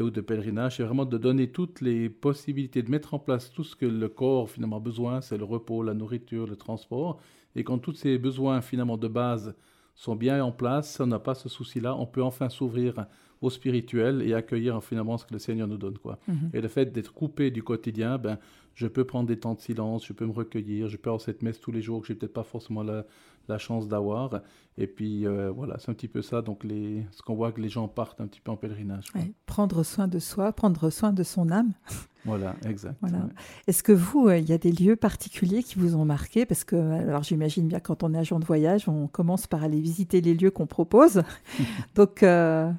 ou 0.00 0.10
de 0.10 0.20
pèlerinage, 0.20 0.76
c'est 0.76 0.82
vraiment 0.82 1.04
de 1.04 1.18
donner 1.18 1.48
toutes 1.48 1.80
les 1.80 2.08
possibilités, 2.08 2.82
de 2.82 2.90
mettre 2.90 3.14
en 3.14 3.18
place 3.18 3.50
tout 3.50 3.64
ce 3.64 3.74
que 3.74 3.86
le 3.86 4.08
corps 4.08 4.48
finalement 4.48 4.76
a 4.76 4.80
besoin, 4.80 5.20
c'est 5.20 5.36
le 5.36 5.44
repos, 5.44 5.82
la 5.82 5.94
nourriture, 5.94 6.46
le 6.46 6.56
transport. 6.56 7.20
Et 7.56 7.64
quand 7.64 7.78
tous 7.78 7.94
ces 7.94 8.18
besoins 8.18 8.60
finalement 8.60 8.96
de 8.96 9.08
base 9.08 9.54
sont 9.98 10.14
bien 10.14 10.42
en 10.42 10.52
place, 10.52 11.00
on 11.00 11.08
n'a 11.08 11.18
pas 11.18 11.34
ce 11.34 11.48
souci-là, 11.48 11.94
on 11.96 12.06
peut 12.06 12.22
enfin 12.22 12.48
s'ouvrir 12.48 13.06
au 13.42 13.50
spirituel 13.50 14.22
et 14.22 14.32
accueillir 14.32 14.82
finalement 14.82 15.18
ce 15.18 15.26
que 15.26 15.32
le 15.32 15.40
Seigneur 15.40 15.66
nous 15.66 15.76
donne. 15.76 15.98
Quoi. 15.98 16.18
Mhm. 16.28 16.50
Et 16.54 16.60
le 16.60 16.68
fait 16.68 16.92
d'être 16.92 17.12
coupé 17.12 17.50
du 17.50 17.64
quotidien, 17.64 18.16
ben, 18.16 18.38
je 18.74 18.86
peux 18.86 19.04
prendre 19.04 19.26
des 19.26 19.40
temps 19.40 19.54
de 19.54 19.60
silence, 19.60 20.06
je 20.06 20.12
peux 20.12 20.24
me 20.24 20.32
recueillir, 20.32 20.88
je 20.88 20.96
peux 20.96 21.10
avoir 21.10 21.20
cette 21.20 21.42
messe 21.42 21.60
tous 21.60 21.72
les 21.72 21.82
jours 21.82 22.00
que 22.00 22.06
j'ai 22.06 22.14
peut-être 22.14 22.32
pas 22.32 22.44
forcément 22.44 22.84
la, 22.84 23.06
la 23.48 23.58
chance 23.58 23.88
d'avoir. 23.88 24.42
Et 24.80 24.86
puis 24.86 25.26
euh, 25.26 25.50
voilà, 25.50 25.76
c'est 25.78 25.90
un 25.90 25.94
petit 25.94 26.06
peu 26.06 26.22
ça, 26.22 26.40
donc 26.40 26.62
les, 26.62 27.04
ce 27.10 27.20
qu'on 27.22 27.34
voit 27.34 27.50
que 27.50 27.60
les 27.60 27.68
gens 27.68 27.88
partent 27.88 28.20
un 28.20 28.28
petit 28.28 28.40
peu 28.40 28.52
en 28.52 28.56
pèlerinage. 28.56 29.06
prendre 29.44 29.82
soin 29.82 30.06
de 30.06 30.20
soi, 30.20 30.52
prendre 30.52 30.88
soin 30.90 31.12
de 31.12 31.22
son 31.22 31.50
âme. 31.50 31.72
Voilà, 32.24 32.56
exact. 32.66 32.96
Voilà. 33.00 33.26
Est-ce 33.68 33.82
que 33.82 33.92
vous, 33.92 34.28
euh, 34.28 34.36
il 34.36 34.46
y 34.46 34.52
a 34.52 34.58
des 34.58 34.72
lieux 34.72 34.96
particuliers 34.96 35.62
qui 35.62 35.78
vous 35.78 35.96
ont 35.96 36.04
marqué? 36.04 36.44
Parce 36.44 36.62
que, 36.62 36.76
alors 36.76 37.22
j'imagine 37.22 37.68
bien 37.68 37.80
quand 37.80 38.02
on 38.02 38.12
est 38.12 38.18
agent 38.18 38.38
de 38.38 38.44
voyage, 38.44 38.86
on 38.86 39.06
commence 39.06 39.46
par 39.46 39.62
aller 39.62 39.80
visiter 39.80 40.20
les 40.20 40.34
lieux 40.34 40.50
qu'on 40.50 40.66
propose. 40.66 41.22
donc. 41.94 42.22
Euh, 42.22 42.70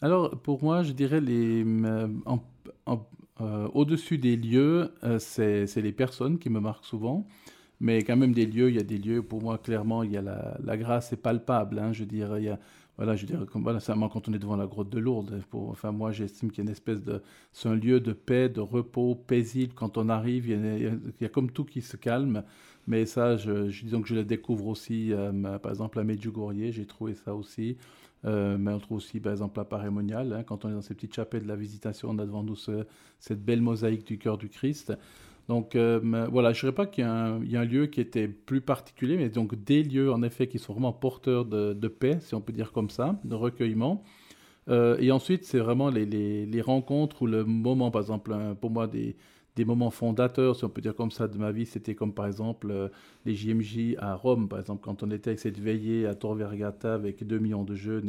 alors 0.00 0.30
pour 0.40 0.62
moi, 0.62 0.82
je 0.82 0.92
dirais 0.92 1.20
les. 1.20 1.66
au-dessus 3.74 4.16
des 4.16 4.36
lieux, 4.36 4.94
c'est 5.18 5.82
les 5.82 5.92
personnes 5.92 6.38
qui 6.38 6.48
me 6.48 6.60
marquent 6.60 6.86
souvent. 6.86 7.26
Mais 7.84 8.02
quand 8.02 8.16
même 8.16 8.32
des 8.32 8.46
lieux, 8.46 8.70
il 8.70 8.76
y 8.76 8.78
a 8.78 8.82
des 8.82 8.96
lieux, 8.96 9.22
pour 9.22 9.42
moi, 9.42 9.58
clairement, 9.58 10.02
il 10.02 10.12
y 10.12 10.16
a 10.16 10.22
la, 10.22 10.56
la 10.64 10.76
grâce 10.78 11.12
est 11.12 11.18
palpable. 11.18 11.78
Hein, 11.78 11.92
je 11.92 12.00
veux 12.00 12.06
dire, 12.06 12.38
il 12.38 12.58
voilà, 12.96 13.14
je 13.14 13.26
veux 13.26 13.36
dire, 13.36 13.44
quand 13.50 14.28
on 14.28 14.32
est 14.32 14.38
devant 14.38 14.56
la 14.56 14.66
grotte 14.66 14.88
de 14.88 14.98
Lourdes. 14.98 15.42
Pour, 15.50 15.68
enfin, 15.68 15.92
moi, 15.92 16.10
j'estime 16.10 16.50
qu'il 16.50 16.58
y 16.58 16.60
a 16.62 16.64
une 16.64 16.72
espèce 16.72 17.02
de, 17.02 17.20
c'est 17.52 17.68
un 17.68 17.74
lieu 17.74 18.00
de 18.00 18.14
paix, 18.14 18.48
de 18.48 18.60
repos, 18.60 19.14
paisible. 19.14 19.74
Quand 19.74 19.98
on 19.98 20.08
arrive, 20.08 20.48
il 20.48 21.02
y 21.20 21.24
a, 21.26 21.28
comme 21.28 21.50
tout 21.50 21.64
qui 21.64 21.82
se 21.82 21.98
calme. 21.98 22.42
Mais 22.86 23.04
ça, 23.04 23.36
je, 23.36 23.68
disons 23.82 24.00
que 24.00 24.08
je 24.08 24.14
le 24.14 24.24
découvre 24.24 24.68
aussi, 24.68 25.12
euh, 25.12 25.58
par 25.58 25.72
exemple, 25.72 25.98
à 25.98 26.04
Medjugorje, 26.04 26.70
j'ai 26.70 26.86
trouvé 26.86 27.14
ça 27.14 27.34
aussi. 27.34 27.76
Euh, 28.24 28.56
mais 28.56 28.72
on 28.72 28.78
trouve 28.78 28.96
aussi, 28.98 29.20
par 29.20 29.32
exemple, 29.32 29.60
à 29.60 29.64
Parémonial, 29.64 30.32
hein, 30.32 30.42
quand 30.42 30.64
on 30.64 30.70
est 30.70 30.74
dans 30.74 30.80
ces 30.80 30.94
petites 30.94 31.14
chapelles 31.14 31.42
de 31.42 31.48
la 31.48 31.56
visitation, 31.56 32.08
on 32.10 32.18
a 32.18 32.24
devant 32.24 32.42
nous 32.42 32.56
cette 32.56 33.44
belle 33.44 33.60
mosaïque 33.60 34.06
du 34.06 34.16
cœur 34.16 34.38
du 34.38 34.48
Christ. 34.48 34.94
Donc 35.48 35.76
euh, 35.76 36.00
voilà, 36.30 36.52
je 36.52 36.58
ne 36.58 36.60
dirais 36.62 36.74
pas 36.74 36.86
qu'il 36.86 37.04
y, 37.04 37.06
a 37.06 37.60
un 37.60 37.64
lieu 37.64 37.86
qui 37.86 38.00
était 38.00 38.28
plus 38.28 38.60
particulier, 38.60 39.16
mais 39.16 39.28
donc 39.28 39.54
des 39.62 39.82
lieux 39.82 40.10
en 40.10 40.22
effet 40.22 40.46
qui 40.46 40.58
sont 40.58 40.72
vraiment 40.72 40.92
porteurs 40.92 41.44
de, 41.44 41.88
paix, 41.88 42.18
si 42.20 42.34
on 42.34 42.40
peut 42.40 42.52
dire 42.52 42.72
comme 42.72 42.90
ça, 42.90 43.20
de 43.24 43.34
recueillement. 43.34 44.02
Euh, 44.70 44.96
et 44.98 45.12
ensuite, 45.12 45.44
c'est 45.44 45.58
vraiment 45.58 45.90
les, 45.90 46.62
rencontres 46.62 47.22
ou 47.22 47.26
le 47.26 47.44
moment, 47.44 47.90
par 47.90 48.00
exemple, 48.00 48.32
pour 48.58 48.70
moi, 48.70 48.86
des, 48.86 49.16
moments 49.66 49.90
fondateurs, 49.90 50.56
si 50.56 50.64
on 50.64 50.70
peut 50.70 50.80
dire 50.80 50.94
comme 50.94 51.10
ça, 51.10 51.28
de 51.28 51.36
ma 51.36 51.52
vie, 51.52 51.66
c'était 51.66 51.94
comme 51.94 52.14
par 52.14 52.26
exemple 52.26 52.70
euh, 52.70 52.88
les 53.26 53.34
JMJ 53.34 53.96
à 53.98 54.14
Rome, 54.14 54.48
par 54.48 54.58
exemple, 54.60 54.82
quand 54.82 55.02
on 55.02 55.10
était 55.10 55.28
avec 55.30 55.40
cette 55.40 55.60
veillée 55.60 56.06
à 56.06 56.14
Tor 56.14 56.34
Vergata 56.34 56.94
avec 56.94 57.24
2 57.24 57.38
millions 57.38 57.64
de 57.64 57.74
jeunes, 57.74 58.08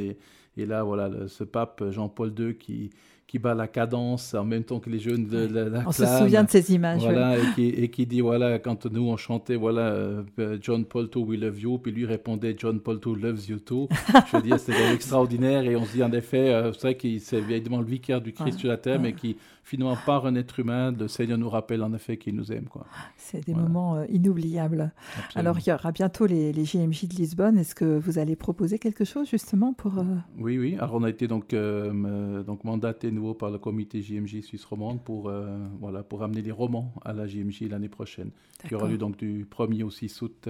et 0.57 0.65
là, 0.65 0.83
voilà, 0.83 1.27
ce 1.27 1.43
pape 1.43 1.83
Jean-Paul 1.89 2.33
II 2.39 2.55
qui, 2.55 2.91
qui 3.27 3.39
bat 3.39 3.55
la 3.55 3.67
cadence 3.67 4.35
en 4.35 4.45
même 4.45 4.63
temps 4.63 4.79
que 4.79 4.89
les 4.89 4.99
jeunes 4.99 5.25
de, 5.25 5.47
la 5.47 5.83
On 5.87 5.91
se 5.91 6.05
souvient 6.05 6.43
de 6.43 6.49
ces 6.49 6.73
images. 6.73 7.01
Voilà, 7.01 7.37
et, 7.57 7.89
qui, 7.89 8.05
dit, 8.05 8.21
voilà, 8.21 8.59
quand 8.59 8.85
nous 8.85 9.09
on 9.09 9.17
chantait, 9.17 9.55
voilà, 9.55 9.81
euh, 9.81 10.57
John 10.61 10.85
Paul 10.85 11.09
II, 11.13 11.23
we 11.23 11.39
love 11.39 11.59
you, 11.59 11.77
puis 11.79 11.91
lui 11.91 12.05
répondait, 12.05 12.55
John 12.57 12.79
Paul 12.79 12.99
II 13.03 13.15
loves 13.15 13.49
you 13.49 13.57
too. 13.57 13.89
Je 14.31 14.37
veux 14.37 14.43
dire, 14.43 14.59
c'était 14.59 14.91
extraordinaire, 14.93 15.63
et 15.63 15.75
on 15.75 15.85
se 15.85 15.93
dit, 15.93 16.03
en 16.03 16.11
effet, 16.11 16.53
euh, 16.53 16.71
c'est 16.73 16.81
vrai 16.81 16.97
qu'il 16.97 17.19
c'est 17.19 17.37
évidemment 17.37 17.79
le 17.79 17.87
vicaire 17.87 18.21
du 18.21 18.31
Christ 18.31 18.59
sur 18.59 18.69
la 18.69 18.77
terre, 18.77 18.99
mais 18.99 19.13
qui, 19.13 19.37
finalement, 19.65 19.97
par 20.05 20.25
un 20.25 20.35
être 20.35 20.59
humain, 20.59 20.91
le 20.91 21.07
Seigneur 21.09 21.37
nous 21.37 21.49
rappelle 21.49 21.83
en 21.83 21.93
effet 21.93 22.17
qu'il 22.17 22.35
nous 22.35 22.51
aime. 22.53 22.65
Quoi. 22.65 22.85
C'est 23.17 23.45
des 23.45 23.53
moments 23.53 23.97
euh, 23.97 24.05
inoubliables. 24.09 24.93
Alors, 25.35 25.59
il 25.59 25.67
y 25.67 25.73
aura 25.73 25.91
bientôt 25.91 26.25
les, 26.25 26.53
les 26.53 26.63
JMJ 26.63 27.07
de 27.09 27.15
Lisbonne. 27.15 27.57
Est-ce 27.57 27.75
que 27.75 27.97
vous 27.97 28.19
allez 28.19 28.35
proposer 28.35 28.79
quelque 28.79 29.03
chose 29.03 29.29
justement 29.29 29.73
pour... 29.73 29.93
Oui, 30.37 30.57
oui. 30.57 30.75
Alors, 30.79 30.95
on 30.95 31.03
a 31.03 31.09
été 31.09 31.27
donc, 31.27 31.53
donc 31.53 32.63
mandaté 32.63 33.11
nouveau 33.11 33.33
par 33.33 33.51
le 33.51 33.57
comité 33.57 34.01
JMJ 34.01 34.41
Suisse 34.41 34.65
romande 34.65 35.03
pour, 35.03 35.29
euh, 35.29 35.57
voilà, 35.79 36.03
pour 36.03 36.23
amener 36.23 36.41
les 36.41 36.51
romans 36.51 36.93
à 37.03 37.13
la 37.13 37.27
JMJ 37.27 37.63
l'année 37.69 37.89
prochaine, 37.89 38.31
qui 38.67 38.75
aura 38.75 38.87
lieu 38.87 38.97
donc 38.97 39.17
du 39.17 39.45
1er 39.45 39.83
au 39.83 39.91
6 39.91 40.21
août 40.21 40.49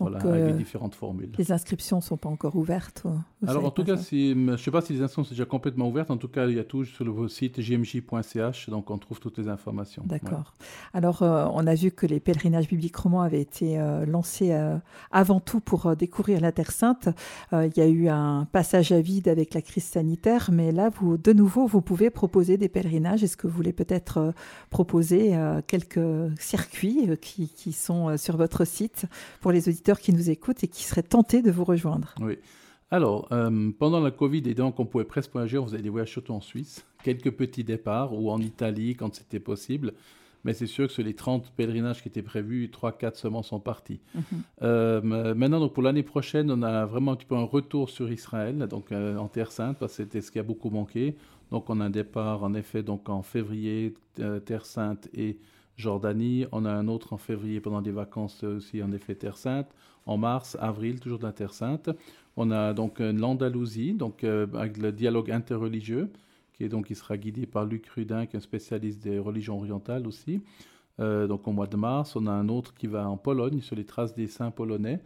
voilà, 0.00 0.18
avec 0.18 0.34
les 0.34 0.52
euh, 0.52 0.52
différentes 0.52 0.94
formules. 0.94 1.30
Les 1.38 1.52
inscriptions 1.52 1.98
ne 1.98 2.02
sont 2.02 2.18
pas 2.18 2.28
encore 2.28 2.56
ouvertes 2.56 3.04
Alors, 3.46 3.64
en 3.64 3.70
tout 3.70 3.84
cas, 3.84 3.96
si, 3.96 4.30
je 4.32 4.34
ne 4.34 4.56
sais 4.56 4.70
pas 4.70 4.82
si 4.82 4.92
les 4.92 5.00
inscriptions 5.00 5.24
sont 5.24 5.30
déjà 5.30 5.46
complètement 5.46 5.88
ouvertes. 5.88 6.10
En 6.10 6.18
tout 6.18 6.28
cas, 6.28 6.46
il 6.46 6.56
y 6.56 6.58
a 6.58 6.64
tout 6.64 6.84
sur 6.84 7.04
le 7.04 7.28
site 7.28 7.60
jmj.ch, 7.60 8.68
donc 8.68 8.90
on 8.90 8.98
trouve 8.98 9.20
toutes 9.20 9.38
les 9.38 9.48
informations. 9.48 10.02
D'accord. 10.04 10.54
Alors, 10.92 11.22
euh, 11.22 11.46
on 11.52 11.66
a 11.66 11.74
vu 11.74 11.90
que 11.90 12.06
les 12.06 12.20
pèlerinages 12.20 12.68
bibliques 12.68 12.96
romans 12.96 13.22
avaient 13.22 13.40
été 13.40 13.78
euh, 13.78 14.04
lancés 14.04 14.54
avant 15.10 15.40
tout 15.40 15.60
pour 15.60 15.96
découvrir 15.96 16.40
la 16.40 16.52
Terre 16.52 16.72
Sainte. 16.72 17.08
il 17.52 17.72
y 17.76 17.80
a 17.80 17.86
eu 17.86 18.08
un 18.08 18.46
passage 18.50 18.92
à 18.92 19.00
vide 19.00 19.28
avec 19.28 19.54
la 19.54 19.62
crise 19.62 19.84
sanitaire, 19.84 20.50
mais 20.52 20.72
là, 20.72 20.90
vous, 20.90 21.16
de 21.16 21.32
nouveau, 21.32 21.66
vous 21.66 21.80
pouvez 21.80 22.10
proposer 22.10 22.58
des 22.58 22.68
pèlerinages. 22.68 23.22
Est-ce 23.22 23.36
que 23.36 23.46
vous 23.46 23.54
voulez 23.54 23.72
peut-être 23.72 24.34
proposer 24.70 25.38
quelques 25.66 26.00
circuits 26.38 27.08
qui, 27.20 27.48
qui 27.48 27.72
sont 27.72 28.16
sur 28.16 28.36
votre 28.36 28.64
site 28.64 29.06
pour 29.40 29.52
les 29.52 29.68
auditeurs 29.68 29.85
qui 29.94 30.12
nous 30.12 30.30
écoutent 30.30 30.64
et 30.64 30.68
qui 30.68 30.82
seraient 30.82 31.02
tentés 31.02 31.42
de 31.42 31.50
vous 31.50 31.64
rejoindre. 31.64 32.14
Oui. 32.20 32.38
Alors, 32.90 33.26
euh, 33.32 33.70
pendant 33.78 34.00
la 34.00 34.10
Covid, 34.10 34.42
et 34.46 34.54
donc 34.54 34.78
on 34.78 34.86
pouvait 34.86 35.04
presque 35.04 35.32
voyager, 35.32 35.58
on 35.58 35.66
faisait 35.66 35.82
des 35.82 35.88
voyages 35.88 36.10
surtout 36.10 36.32
en 36.32 36.40
Suisse, 36.40 36.86
quelques 37.02 37.32
petits 37.32 37.64
départs, 37.64 38.12
ou 38.14 38.30
en 38.30 38.40
Italie 38.40 38.94
quand 38.94 39.14
c'était 39.14 39.40
possible. 39.40 39.92
Mais 40.44 40.52
c'est 40.52 40.68
sûr 40.68 40.86
que 40.86 40.92
sur 40.92 41.02
les 41.02 41.14
30 41.14 41.50
pèlerinages 41.56 42.00
qui 42.02 42.08
étaient 42.08 42.22
prévus, 42.22 42.68
3-4 42.68 43.16
seulement 43.16 43.42
sont 43.42 43.58
partis. 43.58 43.98
Mhm. 44.14 44.22
Euh, 44.62 45.34
maintenant, 45.34 45.58
donc 45.58 45.72
pour 45.72 45.82
l'année 45.82 46.04
prochaine, 46.04 46.52
on 46.52 46.62
a 46.62 46.86
vraiment 46.86 47.12
un 47.12 47.16
petit 47.16 47.26
peu 47.26 47.34
un 47.34 47.42
retour 47.42 47.90
sur 47.90 48.12
Israël, 48.12 48.56
donc 48.70 48.92
euh, 48.92 49.16
en 49.16 49.26
Terre 49.26 49.50
Sainte, 49.50 49.78
parce 49.78 49.96
que 49.96 50.04
c'était 50.04 50.20
ce 50.20 50.30
qui 50.30 50.38
a 50.38 50.44
beaucoup 50.44 50.70
manqué. 50.70 51.16
Donc 51.50 51.68
on 51.68 51.80
a 51.80 51.86
un 51.86 51.90
départ, 51.90 52.44
en 52.44 52.54
effet, 52.54 52.84
donc 52.84 53.08
en 53.08 53.22
février, 53.22 53.94
Terre 54.44 54.66
Sainte 54.66 55.08
et 55.12 55.38
Jordanie. 55.76 56.46
On 56.52 56.64
a 56.64 56.70
un 56.70 56.88
autre 56.88 57.12
en 57.12 57.18
février 57.18 57.60
pendant 57.60 57.82
des 57.82 57.92
vacances 57.92 58.42
aussi, 58.44 58.82
en 58.82 58.92
effet, 58.92 59.14
Terre 59.14 59.36
Sainte. 59.36 59.68
En 60.06 60.16
mars, 60.16 60.56
avril, 60.60 61.00
toujours 61.00 61.18
de 61.18 61.24
la 61.24 61.32
Terre 61.32 61.52
Sainte. 61.52 61.90
On 62.36 62.50
a 62.50 62.74
donc 62.74 63.00
l'Andalousie, 63.00 63.94
donc 63.94 64.22
euh, 64.22 64.46
avec 64.54 64.78
le 64.78 64.92
dialogue 64.92 65.30
interreligieux, 65.30 66.10
qui 66.52 66.68
donc 66.68 66.88
sera 66.88 67.16
guidé 67.16 67.46
par 67.46 67.64
Luc 67.64 67.86
Rudin, 67.88 68.26
qui 68.26 68.36
est 68.36 68.38
un 68.38 68.42
spécialiste 68.42 69.02
des 69.02 69.18
religions 69.18 69.56
orientales 69.56 70.06
aussi. 70.06 70.42
Euh, 71.00 71.26
donc 71.26 71.48
au 71.48 71.52
mois 71.52 71.66
de 71.66 71.76
mars, 71.76 72.14
on 72.14 72.26
a 72.26 72.32
un 72.32 72.48
autre 72.48 72.74
qui 72.74 72.86
va 72.86 73.08
en 73.08 73.16
Pologne 73.16 73.60
sur 73.60 73.76
les 73.76 73.84
traces 73.84 74.14
des 74.14 74.26
saints 74.26 74.50
polonais 74.50 75.00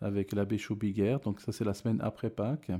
avec 0.00 0.32
l'abbé 0.32 0.58
Schubiger. 0.58 1.18
Donc 1.24 1.40
ça 1.40 1.52
c'est 1.52 1.64
la 1.64 1.74
semaine 1.74 2.00
après 2.00 2.30
Pâques. 2.30 2.70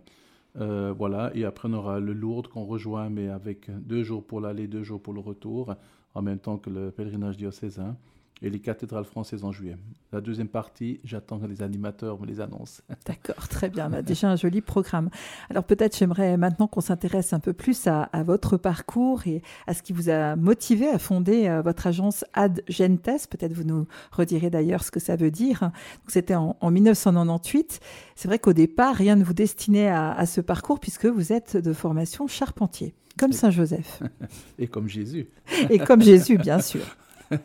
voilà, 0.54 1.30
et 1.34 1.44
après 1.44 1.68
on 1.68 1.74
aura 1.74 2.00
le 2.00 2.12
Lourdes 2.12 2.48
qu'on 2.48 2.64
rejoint, 2.64 3.10
mais 3.10 3.28
avec 3.28 3.70
deux 3.70 4.02
jours 4.02 4.24
pour 4.24 4.40
l'aller, 4.40 4.66
deux 4.68 4.82
jours 4.82 5.02
pour 5.02 5.12
le 5.12 5.20
retour, 5.20 5.74
en 6.16 6.22
même 6.22 6.38
temps 6.38 6.56
que 6.56 6.70
le 6.70 6.90
pèlerinage 6.90 7.36
diocésain 7.36 7.94
et 8.42 8.50
les 8.50 8.58
cathédrales 8.58 9.04
françaises 9.04 9.44
en 9.44 9.52
juillet. 9.52 9.76
La 10.12 10.20
deuxième 10.20 10.48
partie, 10.48 11.00
j'attends 11.04 11.38
que 11.38 11.46
les 11.46 11.62
animateurs 11.62 12.20
me 12.20 12.26
les 12.26 12.40
annoncent. 12.40 12.82
D'accord, 13.06 13.48
très 13.48 13.68
bien. 13.68 13.88
Bah, 13.88 14.02
déjà 14.02 14.30
un 14.30 14.36
joli 14.36 14.60
programme. 14.60 15.10
Alors 15.50 15.64
peut-être 15.64 15.96
j'aimerais 15.96 16.36
maintenant 16.36 16.66
qu'on 16.66 16.80
s'intéresse 16.80 17.32
un 17.32 17.40
peu 17.40 17.52
plus 17.52 17.86
à, 17.86 18.08
votre 18.24 18.56
parcours 18.56 19.26
et 19.26 19.42
à 19.66 19.74
ce 19.74 19.82
qui 19.82 19.92
vous 19.92 20.08
a 20.08 20.36
motivé 20.36 20.88
à 20.88 20.98
fonder 20.98 21.48
euh, 21.48 21.62
votre 21.62 21.86
agence 21.86 22.24
Ad 22.34 22.62
Gentes. 22.68 23.26
Peut-être 23.30 23.52
vous 23.52 23.64
nous 23.64 23.86
redirez 24.10 24.50
d'ailleurs 24.50 24.84
ce 24.84 24.90
que 24.90 25.00
ça 25.00 25.16
veut 25.16 25.30
dire. 25.30 25.70
C'était 26.08 26.34
en, 26.34 26.56
1998. 26.62 27.80
C'est 28.16 28.28
vrai 28.28 28.38
qu'au 28.38 28.52
départ, 28.52 28.94
rien 28.94 29.16
ne 29.16 29.24
vous 29.24 29.34
destinait 29.34 29.88
à 29.88 30.26
ce 30.26 30.40
parcours 30.40 30.80
puisque 30.80 31.06
vous 31.06 31.32
êtes 31.32 31.56
de 31.56 31.72
formation 31.72 32.26
charpentier, 32.26 32.94
comme 33.18 33.32
Saint 33.32 33.50
Joseph. 33.50 34.02
et 34.58 34.66
comme 34.66 34.88
Jésus. 34.88 35.28
et 35.70 35.78
comme 35.78 36.02
Jésus, 36.02 36.38
bien 36.38 36.60
sûr. 36.60 36.82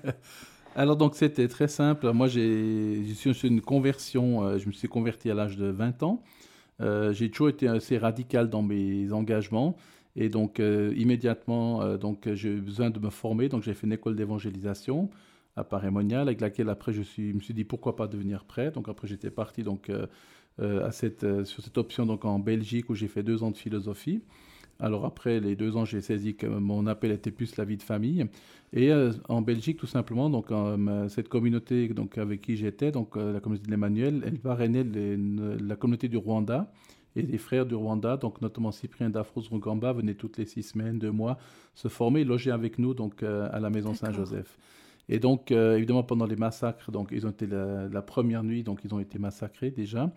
Alors 0.75 0.95
donc 0.95 1.15
c'était 1.15 1.47
très 1.47 1.67
simple. 1.67 2.11
Moi 2.11 2.27
j'ai 2.27 3.03
suis 3.13 3.47
une 3.47 3.61
conversion, 3.61 4.43
euh, 4.43 4.57
je 4.57 4.67
me 4.67 4.71
suis 4.71 4.87
converti 4.87 5.29
à 5.29 5.33
l'âge 5.33 5.57
de 5.57 5.67
20 5.67 6.03
ans. 6.03 6.23
Euh, 6.79 7.11
j'ai 7.13 7.29
toujours 7.29 7.49
été 7.49 7.67
assez 7.67 7.97
radical 7.97 8.49
dans 8.49 8.61
mes 8.61 9.11
engagements 9.11 9.75
et 10.15 10.29
donc 10.29 10.59
euh, 10.59 10.93
immédiatement 10.95 11.97
donc 11.97 12.27
j'ai 12.33 12.49
eu 12.49 12.61
besoin 12.61 12.89
de 12.89 12.99
me 12.99 13.09
former. 13.09 13.49
Donc 13.49 13.63
j'ai 13.63 13.73
fait 13.73 13.85
une 13.85 13.93
école 13.93 14.15
d'évangélisation 14.15 15.09
à 15.57 15.65
Paris-Monial 15.65 16.21
avec 16.21 16.39
laquelle 16.39 16.69
après 16.69 16.93
je 16.93 17.01
suis, 17.01 17.33
me 17.33 17.41
suis 17.41 17.53
dit 17.53 17.65
pourquoi 17.65 17.97
pas 17.97 18.07
devenir 18.07 18.45
prêtre. 18.45 18.75
Donc 18.75 18.87
après 18.87 19.07
j'étais 19.07 19.31
parti 19.31 19.63
donc 19.63 19.91
à 20.59 20.91
cette, 20.91 21.43
sur 21.43 21.63
cette 21.63 21.77
option 21.77 22.05
donc 22.05 22.23
en 22.23 22.39
Belgique 22.39 22.89
où 22.89 22.95
j'ai 22.95 23.09
fait 23.09 23.23
deux 23.23 23.43
ans 23.43 23.51
de 23.51 23.57
philosophie. 23.57 24.21
Alors 24.81 25.05
après 25.05 25.39
les 25.39 25.55
deux 25.55 25.77
ans, 25.77 25.85
j'ai 25.85 26.01
saisi 26.01 26.35
que 26.35 26.47
mon 26.47 26.87
appel 26.87 27.11
était 27.11 27.29
plus 27.29 27.55
la 27.55 27.65
vie 27.65 27.77
de 27.77 27.83
famille. 27.83 28.25
Et 28.73 28.91
euh, 28.91 29.11
en 29.29 29.41
Belgique, 29.41 29.77
tout 29.77 29.87
simplement, 29.87 30.29
donc 30.29 30.47
cette 31.09 31.29
communauté 31.29 31.87
donc 31.89 32.17
avec 32.17 32.41
qui 32.41 32.57
j'étais, 32.57 32.91
donc 32.91 33.15
euh, 33.15 33.31
la 33.33 33.39
communauté 33.39 33.67
de 33.67 33.71
l'Emmanuel, 33.71 34.23
elle 34.25 34.39
parrainait 34.39 34.83
la 34.83 35.75
communauté 35.75 36.07
du 36.07 36.17
Rwanda 36.17 36.71
et 37.15 37.21
les 37.21 37.37
frères 37.37 37.65
du 37.65 37.75
Rwanda, 37.75 38.17
donc 38.17 38.41
notamment 38.41 38.71
Cyprien 38.71 39.09
d'Afros 39.09 39.43
Rugamba, 39.51 39.93
venaient 39.93 40.15
toutes 40.15 40.37
les 40.37 40.45
six 40.45 40.63
semaines, 40.63 40.97
deux 40.97 41.11
mois, 41.11 41.37
se 41.75 41.87
former, 41.87 42.23
loger 42.23 42.51
avec 42.51 42.79
nous 42.79 42.93
donc 42.95 43.21
euh, 43.21 43.49
à 43.51 43.59
la 43.59 43.69
maison 43.69 43.93
Saint-Joseph. 43.93 44.57
Et 45.09 45.19
donc, 45.19 45.51
évidemment, 45.51 46.03
pendant 46.03 46.25
les 46.25 46.37
massacres, 46.37 46.89
donc 46.89 47.09
ils 47.11 47.27
ont 47.27 47.31
été 47.31 47.45
la, 47.45 47.89
la, 47.89 48.01
première 48.01 48.43
nuit, 48.43 48.63
donc 48.63 48.79
ils 48.85 48.93
ont 48.93 48.99
été 48.99 49.19
massacrés 49.19 49.69
déjà. 49.69 50.09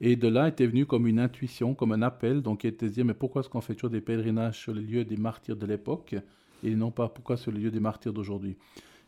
Et 0.00 0.16
de 0.16 0.28
là 0.28 0.48
était 0.48 0.66
venu 0.66 0.86
comme 0.86 1.06
une 1.06 1.18
intuition, 1.18 1.74
comme 1.74 1.92
un 1.92 2.02
appel, 2.02 2.40
donc 2.40 2.60
qui 2.62 2.66
était 2.66 2.86
de 2.88 2.92
dire, 2.92 3.04
mais 3.04 3.14
pourquoi 3.14 3.40
est-ce 3.40 3.50
qu'on 3.50 3.60
fait 3.60 3.74
toujours 3.74 3.90
des 3.90 4.00
pèlerinages 4.00 4.58
sur 4.58 4.72
les 4.72 4.80
lieux 4.82 5.04
des 5.04 5.18
martyrs 5.18 5.56
de 5.56 5.66
l'époque 5.66 6.14
et 6.62 6.74
non 6.74 6.90
pas 6.90 7.08
pourquoi 7.08 7.36
sur 7.36 7.52
les 7.52 7.60
lieux 7.60 7.70
des 7.70 7.80
martyrs 7.80 8.12
d'aujourd'hui? 8.12 8.56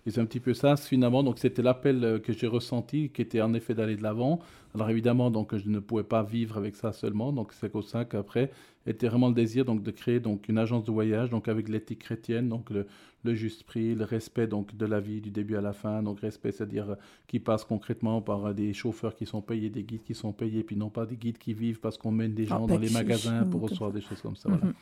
Et 0.04 0.10
c'est 0.10 0.20
un 0.20 0.26
petit 0.26 0.40
peu 0.40 0.52
ça, 0.52 0.76
finalement. 0.76 1.22
Donc, 1.22 1.38
c'était 1.38 1.62
l'appel 1.62 2.02
euh, 2.02 2.18
que 2.18 2.32
j'ai 2.32 2.48
ressenti, 2.48 3.10
qui 3.10 3.22
était 3.22 3.40
en 3.40 3.54
effet 3.54 3.72
d'aller 3.74 3.96
de 3.96 4.02
l'avant. 4.02 4.40
Alors, 4.74 4.90
évidemment, 4.90 5.30
donc, 5.30 5.56
je 5.56 5.68
ne 5.68 5.78
pouvais 5.78 6.02
pas 6.02 6.24
vivre 6.24 6.56
avec 6.56 6.74
ça 6.74 6.92
seulement. 6.92 7.32
Donc, 7.32 7.52
c'est 7.52 7.70
comme 7.70 7.82
ça 7.82 8.04
qu'après, 8.04 8.50
était 8.84 9.06
vraiment 9.06 9.28
le 9.28 9.34
désir 9.34 9.64
donc, 9.64 9.82
de 9.82 9.90
créer 9.92 10.18
donc, 10.18 10.48
une 10.48 10.58
agence 10.58 10.84
de 10.84 10.90
voyage, 10.90 11.30
donc, 11.30 11.46
avec 11.46 11.68
l'éthique 11.68 12.00
chrétienne, 12.00 12.48
donc, 12.48 12.70
le, 12.70 12.86
le, 13.22 13.34
juste 13.34 13.62
prix, 13.62 13.94
le 13.94 14.04
respect 14.04 14.48
donc, 14.48 14.76
de 14.76 14.86
la 14.86 14.98
vie 14.98 15.20
du 15.20 15.30
début 15.30 15.54
à 15.54 15.60
la 15.60 15.72
fin. 15.72 16.02
Donc, 16.02 16.18
respect, 16.18 16.50
c'est-à-dire 16.50 16.90
euh, 16.90 16.94
qui 17.28 17.38
passe 17.38 17.64
concrètement 17.64 18.20
par 18.20 18.46
euh, 18.46 18.52
des 18.52 18.72
chauffeurs 18.72 19.14
qui 19.14 19.24
sont 19.24 19.40
payés, 19.40 19.70
des 19.70 19.84
guides 19.84 20.02
qui 20.02 20.16
sont 20.16 20.32
payés, 20.32 20.64
puis 20.64 20.74
non 20.74 20.90
pas 20.90 21.06
des 21.06 21.16
guides 21.16 21.38
qui 21.38 21.54
vivent 21.54 21.78
parce 21.78 21.96
qu'on 21.96 22.10
mène 22.10 22.34
des 22.34 22.46
ah, 22.46 22.58
gens 22.58 22.66
dans 22.66 22.78
les 22.78 22.90
magasins 22.90 23.44
pour 23.44 23.60
recevoir 23.60 23.92
des 23.92 24.00
choses 24.00 24.20
comme 24.20 24.36
ça. 24.36 24.48
Voilà. 24.48 24.64
Mhm. 24.64 24.74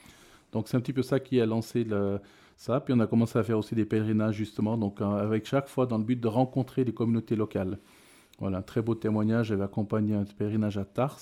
Donc, 0.53 0.69
c'est 0.69 0.79
un 0.79 0.81
petit 0.81 0.95
peu 0.95 1.03
ça 1.03 1.21
qui 1.21 1.43
a 1.43 1.47
lancé 1.47 1.85
le 1.85 2.21
ça. 2.61 2.79
Puis 2.81 2.93
on 2.95 3.00
a 3.00 3.07
commencé 3.07 3.38
à 3.38 3.43
faire 3.43 3.59
aussi 3.59 3.75
des 3.75 3.85
pèlerinages 3.85 4.35
justement, 4.35 4.76
donc 4.76 5.00
euh, 5.00 5.05
avec 5.05 5.47
chaque 5.47 5.69
fois 5.69 5.87
dans 5.87 5.99
le 5.99 6.05
but 6.05 6.21
de 6.21 6.29
rencontrer 6.29 6.85
les 6.85 6.93
communautés 6.93 7.35
locales. 7.35 7.79
Voilà, 8.38 8.59
un 8.59 8.62
très 8.62 8.83
beau 8.83 8.95
témoignage. 8.95 9.47
J'avais 9.47 9.64
accompagné 9.64 10.14
un 10.14 10.25
pèlerinage 10.25 10.79
à 10.79 10.85
Tars 10.85 11.19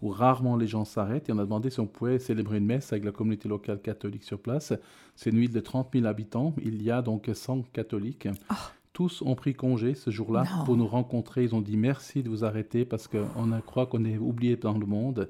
où 0.00 0.10
rarement 0.10 0.56
les 0.56 0.68
gens 0.68 0.84
s'arrêtent 0.84 1.28
et 1.28 1.32
on 1.32 1.38
a 1.38 1.44
demandé 1.44 1.70
si 1.70 1.80
on 1.80 1.86
pouvait 1.86 2.20
célébrer 2.20 2.58
une 2.58 2.66
messe 2.66 2.92
avec 2.92 3.04
la 3.04 3.10
communauté 3.10 3.48
locale 3.48 3.80
catholique 3.80 4.22
sur 4.22 4.38
place. 4.38 4.72
C'est 5.16 5.30
une 5.30 5.40
ville 5.40 5.52
de 5.52 5.60
30 5.60 5.88
000 5.92 6.06
habitants. 6.06 6.54
Il 6.62 6.80
y 6.82 6.92
a 6.92 7.02
donc 7.02 7.28
100 7.32 7.62
catholiques. 7.72 8.28
Ah. 8.48 8.56
Tous 8.92 9.22
ont 9.22 9.34
pris 9.34 9.54
congé 9.54 9.94
ce 9.94 10.10
jour-là 10.10 10.44
pour 10.64 10.76
nous 10.76 10.86
rencontrer. 10.86 11.42
Ils 11.44 11.54
ont 11.54 11.60
dit 11.60 11.76
merci 11.76 12.22
de 12.22 12.28
vous 12.28 12.44
arrêter 12.44 12.84
parce 12.84 13.08
qu'on 13.08 13.60
croit 13.66 13.86
qu'on 13.86 14.04
est 14.04 14.18
oublié 14.18 14.56
dans 14.56 14.78
le 14.78 14.86
monde 14.86 15.28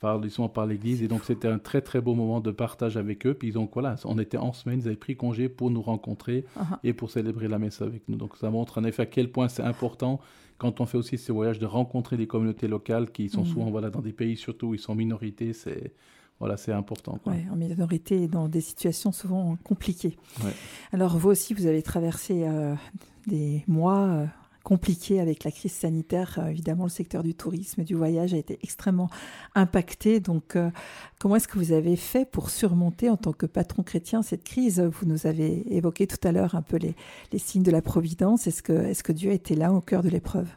par, 0.00 0.20
sont 0.30 0.48
par 0.48 0.66
l'Église. 0.66 1.02
Et 1.02 1.08
donc, 1.08 1.24
c'était 1.24 1.48
un 1.48 1.58
très, 1.58 1.80
très 1.80 2.00
beau 2.00 2.14
moment 2.14 2.40
de 2.40 2.50
partage 2.50 2.96
avec 2.96 3.26
eux. 3.26 3.34
Puis, 3.34 3.52
donc, 3.52 3.70
voilà, 3.72 3.96
on 4.04 4.18
était 4.18 4.36
en 4.36 4.52
semaine, 4.52 4.80
ils 4.80 4.86
avaient 4.86 4.96
pris 4.96 5.16
congé 5.16 5.48
pour 5.48 5.70
nous 5.70 5.82
rencontrer 5.82 6.44
uh-huh. 6.58 6.78
et 6.84 6.92
pour 6.92 7.10
célébrer 7.10 7.48
la 7.48 7.58
messe 7.58 7.82
avec 7.82 8.08
nous. 8.08 8.16
Donc, 8.16 8.36
ça 8.36 8.50
montre 8.50 8.78
en 8.78 8.84
effet 8.84 9.02
à 9.02 9.06
quel 9.06 9.30
point 9.30 9.48
c'est 9.48 9.62
important 9.62 10.20
quand 10.58 10.80
on 10.80 10.86
fait 10.86 10.98
aussi 10.98 11.18
ces 11.18 11.32
voyages 11.32 11.58
de 11.58 11.66
rencontrer 11.66 12.16
des 12.16 12.26
communautés 12.26 12.68
locales 12.68 13.10
qui 13.10 13.28
sont 13.28 13.42
mm. 13.42 13.46
souvent 13.46 13.70
voilà, 13.70 13.90
dans 13.90 14.00
des 14.00 14.12
pays 14.12 14.36
surtout 14.36 14.68
où 14.68 14.74
ils 14.74 14.80
sont 14.80 14.94
minorités. 14.94 15.52
C'est 15.52 15.92
voilà, 16.38 16.58
c'est 16.58 16.72
important. 16.72 17.18
Oui, 17.24 17.46
en 17.50 17.56
minorité, 17.56 18.28
dans 18.28 18.46
des 18.48 18.60
situations 18.60 19.10
souvent 19.10 19.56
compliquées. 19.64 20.18
Alors, 20.92 21.16
vous 21.16 21.30
aussi, 21.30 21.54
vous 21.54 21.64
avez 21.64 21.82
traversé 21.82 22.44
euh, 22.46 22.74
des 23.26 23.64
mois 23.66 24.02
euh, 24.02 24.26
compliqué 24.66 25.20
avec 25.20 25.44
la 25.44 25.52
crise 25.52 25.70
sanitaire. 25.70 26.40
Euh, 26.40 26.48
évidemment, 26.48 26.82
le 26.82 26.90
secteur 26.90 27.22
du 27.22 27.36
tourisme 27.36 27.82
et 27.82 27.84
du 27.84 27.94
voyage 27.94 28.34
a 28.34 28.36
été 28.36 28.58
extrêmement 28.64 29.08
impacté. 29.54 30.18
Donc, 30.18 30.56
euh, 30.56 30.70
comment 31.20 31.36
est-ce 31.36 31.46
que 31.46 31.56
vous 31.56 31.70
avez 31.70 31.94
fait 31.94 32.28
pour 32.28 32.50
surmonter 32.50 33.08
en 33.08 33.16
tant 33.16 33.32
que 33.32 33.46
patron 33.46 33.84
chrétien 33.84 34.22
cette 34.22 34.42
crise? 34.42 34.80
Vous 34.80 35.06
nous 35.06 35.28
avez 35.28 35.72
évoqué 35.76 36.08
tout 36.08 36.18
à 36.26 36.32
l'heure 36.32 36.56
un 36.56 36.62
peu 36.62 36.78
les, 36.78 36.96
signes 37.38 37.62
de 37.62 37.70
la 37.70 37.80
providence. 37.80 38.48
Est-ce 38.48 38.60
que, 38.60 38.72
est 38.72 39.00
que 39.00 39.12
Dieu 39.12 39.30
était 39.30 39.54
là 39.54 39.72
au 39.72 39.80
cœur 39.80 40.02
de 40.02 40.08
l'épreuve? 40.08 40.48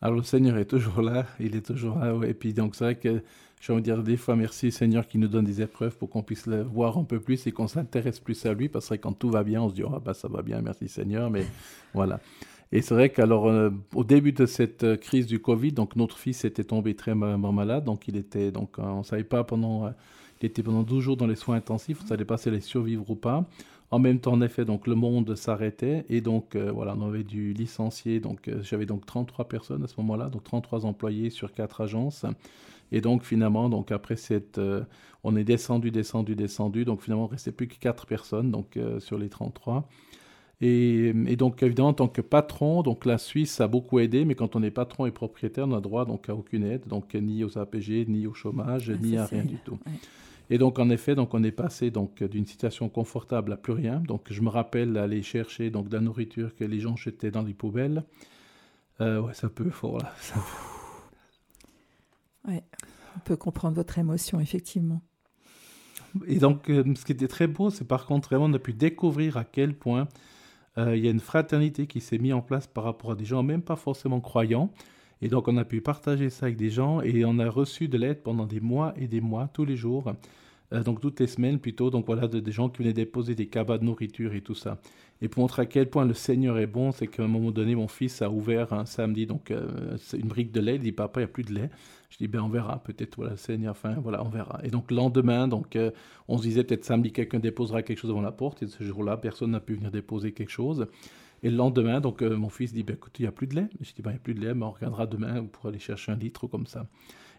Alors 0.00 0.16
le 0.16 0.22
Seigneur 0.22 0.56
est 0.56 0.64
toujours 0.64 1.02
là, 1.02 1.26
il 1.38 1.56
est 1.56 1.66
toujours 1.66 1.98
là. 1.98 2.14
Et 2.26 2.32
puis 2.32 2.54
donc 2.54 2.74
c'est 2.74 2.84
vrai 2.84 2.94
que 2.94 3.22
j'ai 3.60 3.72
envie 3.74 3.82
de 3.82 3.84
dire 3.84 4.02
des 4.02 4.16
fois 4.16 4.34
merci 4.36 4.72
Seigneur 4.72 5.06
qui 5.06 5.18
nous 5.18 5.28
donne 5.28 5.44
des 5.44 5.60
épreuves 5.60 5.96
pour 5.98 6.08
qu'on 6.08 6.22
puisse 6.22 6.46
le 6.46 6.62
voir 6.62 6.96
un 6.96 7.04
peu 7.04 7.20
plus 7.20 7.46
et 7.46 7.52
qu'on 7.52 7.68
s'intéresse 7.68 8.18
plus 8.18 8.46
à 8.46 8.54
lui. 8.54 8.70
Parce 8.70 8.88
que 8.88 8.94
quand 8.94 9.12
tout 9.12 9.28
va 9.28 9.44
bien, 9.44 9.60
on 9.60 9.68
se 9.68 9.74
dit 9.74 9.82
oh, 9.84 10.00
bah, 10.02 10.14
ça 10.14 10.28
va 10.28 10.40
bien, 10.40 10.62
merci 10.62 10.88
Seigneur. 10.88 11.30
Mais 11.30 11.44
voilà. 11.92 12.18
Et 12.72 12.82
c'est 12.82 12.94
vrai 12.94 13.10
qu'alors, 13.10 13.46
euh, 13.46 13.70
au 13.94 14.02
début 14.02 14.32
de 14.32 14.44
cette 14.44 14.82
euh, 14.82 14.96
crise 14.96 15.26
du 15.26 15.38
Covid, 15.40 15.72
donc 15.72 15.94
notre 15.94 16.18
fils 16.18 16.44
était 16.44 16.64
tombé 16.64 16.94
très 16.94 17.14
malade, 17.14 17.84
donc 17.84 18.08
il 18.08 18.16
était, 18.16 18.50
donc 18.50 18.78
euh, 18.78 18.82
on 18.82 18.98
ne 18.98 19.02
savait 19.04 19.24
pas 19.24 19.44
pendant, 19.44 19.92
il 20.40 20.46
était 20.46 20.62
pendant 20.62 20.82
12 20.82 21.02
jours 21.02 21.16
dans 21.16 21.28
les 21.28 21.36
soins 21.36 21.56
intensifs, 21.56 22.00
on 22.02 22.06
savait 22.06 22.24
pas 22.24 22.36
s'il 22.38 22.52
allait 22.52 22.60
survivre 22.60 23.08
ou 23.08 23.14
pas. 23.14 23.44
En 23.92 24.00
même 24.00 24.18
temps, 24.18 24.32
en 24.32 24.42
effet, 24.42 24.64
donc 24.64 24.88
le 24.88 24.96
monde 24.96 25.36
s'arrêtait 25.36 26.04
et 26.08 26.20
donc 26.20 26.56
voilà, 26.56 26.96
on 26.98 27.06
avait 27.06 27.22
dû 27.22 27.52
licencier. 27.52 28.18
Donc 28.18 28.50
j'avais 28.62 28.84
donc 28.84 29.06
33 29.06 29.46
personnes 29.46 29.84
à 29.84 29.86
ce 29.86 29.94
moment-là, 29.98 30.28
donc 30.28 30.42
33 30.42 30.86
employés 30.86 31.30
sur 31.30 31.52
quatre 31.52 31.80
agences. 31.82 32.26
Et 32.90 33.00
donc 33.00 33.22
finalement, 33.22 33.68
donc 33.68 33.92
après 33.92 34.16
cette, 34.16 34.60
on 35.22 35.36
est 35.36 35.44
descendu, 35.44 35.92
descendu, 35.92 36.34
descendu. 36.34 36.84
Donc 36.84 37.00
finalement, 37.00 37.28
il 37.28 37.34
restait 37.34 37.52
plus 37.52 37.68
que 37.68 37.78
quatre 37.78 38.06
personnes 38.06 38.50
donc 38.50 38.76
sur 38.98 39.18
les 39.18 39.28
33. 39.28 39.88
Et, 40.62 41.12
donc, 41.36 41.62
évidemment, 41.62 41.90
en 41.90 41.94
tant 41.94 42.08
que 42.08 42.22
patron, 42.22 42.82
donc 42.82 43.04
la 43.04 43.18
Suisse 43.18 43.60
a 43.60 43.68
beaucoup 43.68 43.98
aidé, 43.98 44.24
mais 44.24 44.34
quand 44.34 44.56
on 44.56 44.62
est 44.62 44.70
patron 44.70 45.04
et 45.04 45.10
propriétaire, 45.10 45.64
on 45.64 45.68
n'a 45.68 45.80
droit 45.80 46.06
donc 46.06 46.30
à 46.30 46.34
aucune 46.34 46.64
aide, 46.64 46.86
donc 46.86 47.14
ni 47.14 47.44
aux 47.44 47.58
APG, 47.58 48.06
ni 48.08 48.26
au 48.26 48.32
chômage, 48.32 48.90
ni 48.90 49.18
à 49.18 49.26
rien 49.26 49.44
du 49.44 49.56
tout. 49.58 49.78
Et 50.48 50.58
donc, 50.58 50.78
en 50.78 50.88
effet, 50.90 51.14
donc 51.14 51.34
on 51.34 51.42
est 51.42 51.52
passé 51.52 51.90
donc 51.90 52.22
d'une 52.22 52.46
situation 52.46 52.88
confortable 52.88 53.52
à 53.52 53.56
plus 53.56 53.72
rien. 53.72 54.00
Donc, 54.00 54.26
je 54.30 54.40
me 54.40 54.48
rappelle 54.48 54.96
aller 54.96 55.22
chercher 55.22 55.70
donc 55.70 55.88
de 55.88 55.96
la 55.96 56.00
nourriture 56.00 56.54
que 56.54 56.64
les 56.64 56.80
gens 56.80 56.96
jetaient 56.96 57.30
dans 57.30 57.42
les 57.42 57.54
poubelles. 57.54 58.04
Euh, 59.00 59.20
ouais, 59.20 59.34
ça 59.34 59.48
peut 59.48 59.70
fort 59.70 59.98
là. 59.98 60.14
Ouais, 62.48 62.62
on 63.16 63.20
peut 63.20 63.36
comprendre 63.36 63.74
votre 63.74 63.98
émotion, 63.98 64.38
effectivement. 64.40 65.02
Et 66.26 66.38
donc, 66.38 66.70
euh, 66.70 66.84
ce 66.94 67.04
qui 67.04 67.12
était 67.12 67.28
très 67.28 67.46
beau, 67.46 67.70
c'est 67.70 67.86
par 67.86 68.06
contre 68.06 68.28
vraiment 68.28 68.48
de 68.48 68.56
pu 68.56 68.72
découvrir 68.72 69.36
à 69.36 69.44
quel 69.44 69.74
point 69.74 70.08
il 70.78 70.98
y 70.98 71.08
a 71.08 71.10
une 71.10 71.20
fraternité 71.20 71.86
qui 71.86 72.00
s'est 72.00 72.18
mise 72.18 72.34
en 72.34 72.42
place 72.42 72.66
par 72.66 72.84
rapport 72.84 73.12
à 73.12 73.14
des 73.14 73.24
gens, 73.24 73.42
même 73.42 73.62
pas 73.62 73.76
forcément 73.76 74.20
croyants. 74.20 74.70
Et 75.22 75.28
donc, 75.28 75.48
on 75.48 75.56
a 75.56 75.64
pu 75.64 75.80
partager 75.80 76.28
ça 76.28 76.46
avec 76.46 76.56
des 76.56 76.68
gens 76.68 77.00
et 77.00 77.24
on 77.24 77.38
a 77.38 77.48
reçu 77.48 77.88
de 77.88 77.96
l'aide 77.96 78.22
pendant 78.22 78.46
des 78.46 78.60
mois 78.60 78.92
et 78.96 79.08
des 79.08 79.20
mois, 79.22 79.48
tous 79.52 79.64
les 79.64 79.76
jours. 79.76 80.12
Euh, 80.72 80.82
donc 80.82 81.00
toutes 81.00 81.20
les 81.20 81.26
semaines 81.26 81.58
plutôt, 81.58 81.90
donc 81.90 82.06
voilà, 82.06 82.26
des 82.28 82.52
gens 82.52 82.68
qui 82.68 82.82
venaient 82.82 82.92
déposer 82.92 83.34
des 83.34 83.46
cabas 83.46 83.78
de 83.78 83.84
nourriture 83.84 84.34
et 84.34 84.40
tout 84.40 84.54
ça. 84.54 84.78
Et 85.22 85.28
pour 85.28 85.40
montrer 85.42 85.62
à 85.62 85.66
quel 85.66 85.88
point 85.88 86.04
le 86.04 86.12
Seigneur 86.14 86.58
est 86.58 86.66
bon, 86.66 86.92
c'est 86.92 87.06
qu'à 87.06 87.22
un 87.22 87.28
moment 87.28 87.50
donné, 87.50 87.74
mon 87.74 87.88
fils 87.88 88.20
a 88.20 88.30
ouvert 88.30 88.72
un 88.72 88.84
samedi, 88.84 89.26
donc 89.26 89.50
euh, 89.50 89.96
une 90.12 90.28
brique 90.28 90.52
de 90.52 90.60
lait, 90.60 90.74
il 90.76 90.82
dit 90.82 90.92
papa, 90.92 91.20
il 91.20 91.24
n'y 91.24 91.30
a 91.30 91.32
plus 91.32 91.44
de 91.44 91.54
lait. 91.54 91.70
Je 92.10 92.18
dis 92.18 92.28
ben 92.28 92.40
on 92.40 92.48
verra, 92.48 92.82
peut-être 92.82 93.16
voilà, 93.16 93.36
Seigneur, 93.36 93.72
enfin 93.72 93.94
voilà, 94.02 94.24
on 94.24 94.28
verra. 94.28 94.60
Et 94.62 94.70
donc 94.70 94.90
le 94.90 94.96
lendemain, 94.96 95.48
donc 95.48 95.74
euh, 95.76 95.90
on 96.28 96.36
se 96.38 96.42
disait 96.42 96.64
peut-être 96.64 96.84
samedi 96.84 97.12
quelqu'un 97.12 97.38
déposera 97.38 97.82
quelque 97.82 97.98
chose 97.98 98.10
devant 98.10 98.20
la 98.20 98.32
porte, 98.32 98.62
et 98.62 98.66
ce 98.66 98.84
jour-là, 98.84 99.16
personne 99.16 99.52
n'a 99.52 99.60
pu 99.60 99.74
venir 99.74 99.90
déposer 99.90 100.32
quelque 100.32 100.50
chose. 100.50 100.86
Et 101.42 101.50
le 101.50 101.56
lendemain, 101.56 102.00
donc 102.00 102.22
mon 102.22 102.48
fils 102.48 102.72
dit 102.72 102.82
ben 102.82 102.94
écoute, 102.94 103.18
il 103.18 103.22
n'y 103.22 103.28
a 103.28 103.32
plus 103.32 103.46
de 103.46 103.54
lait. 103.54 103.68
Je 103.80 103.92
dis 103.92 104.02
ben 104.02 104.10
il 104.10 104.14
n'y 104.14 104.18
a 104.18 104.20
plus 104.20 104.34
de 104.34 104.40
lait, 104.40 104.54
mais 104.54 104.64
on 104.64 104.70
regardera 104.70 105.06
demain 105.06 105.44
pour 105.44 105.66
aller 105.66 105.78
chercher 105.78 106.12
un 106.12 106.16
litre 106.16 106.44
ou 106.44 106.48
comme 106.48 106.66
ça. 106.66 106.86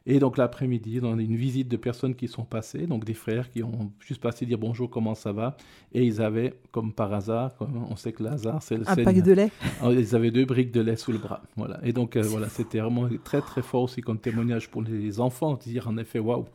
Et 0.10 0.20
donc 0.20 0.38
l'après-midi, 0.38 1.02
on 1.04 1.18
a 1.18 1.22
une 1.22 1.36
visite 1.36 1.68
de 1.68 1.76
personnes 1.76 2.16
qui 2.16 2.30
sont 2.30 2.46
passées, 2.46 2.88
donc 2.88 3.04
des 3.04 3.14
frères 3.14 3.52
qui 3.52 3.62
ont 3.62 3.92
juste 4.00 4.22
passé 4.22 4.46
dire 4.46 4.58
bonjour, 4.58 4.90
comment 4.90 5.16
ça 5.16 5.34
va. 5.34 5.58
Et 5.94 6.06
ils 6.06 6.22
avaient, 6.22 6.54
comme 6.72 6.94
par 6.94 7.14
hasard, 7.14 7.52
on 7.60 7.98
sait 7.98 8.14
que 8.14 8.24
le 8.24 8.30
hasard, 8.30 8.64
c'est 8.64 8.78
le 8.78 8.90
Un 8.90 8.96
pack 8.96 9.22
de 9.22 9.34
lait. 9.34 9.52
Ah, 9.82 9.92
ils 9.92 10.16
avaient 10.16 10.32
deux 10.32 10.46
briques 10.46 10.72
de 10.72 10.80
lait 10.80 10.96
sous 10.96 11.12
le 11.12 11.18
bras. 11.18 11.42
Voilà. 11.58 11.82
Et 11.84 11.92
donc, 11.92 12.16
euh, 12.16 12.22
voilà, 12.22 12.48
c'était 12.48 12.80
vraiment 12.80 13.10
très, 13.26 13.42
très 13.42 13.62
fort 13.62 13.84
aussi 13.84 14.00
comme 14.00 14.18
témoignage 14.18 14.72
pour 14.72 14.82
les 14.82 15.20
enfants, 15.20 15.56
dire 15.56 15.90
en 15.90 15.98
effet, 15.98 16.20
waouh 16.20 16.46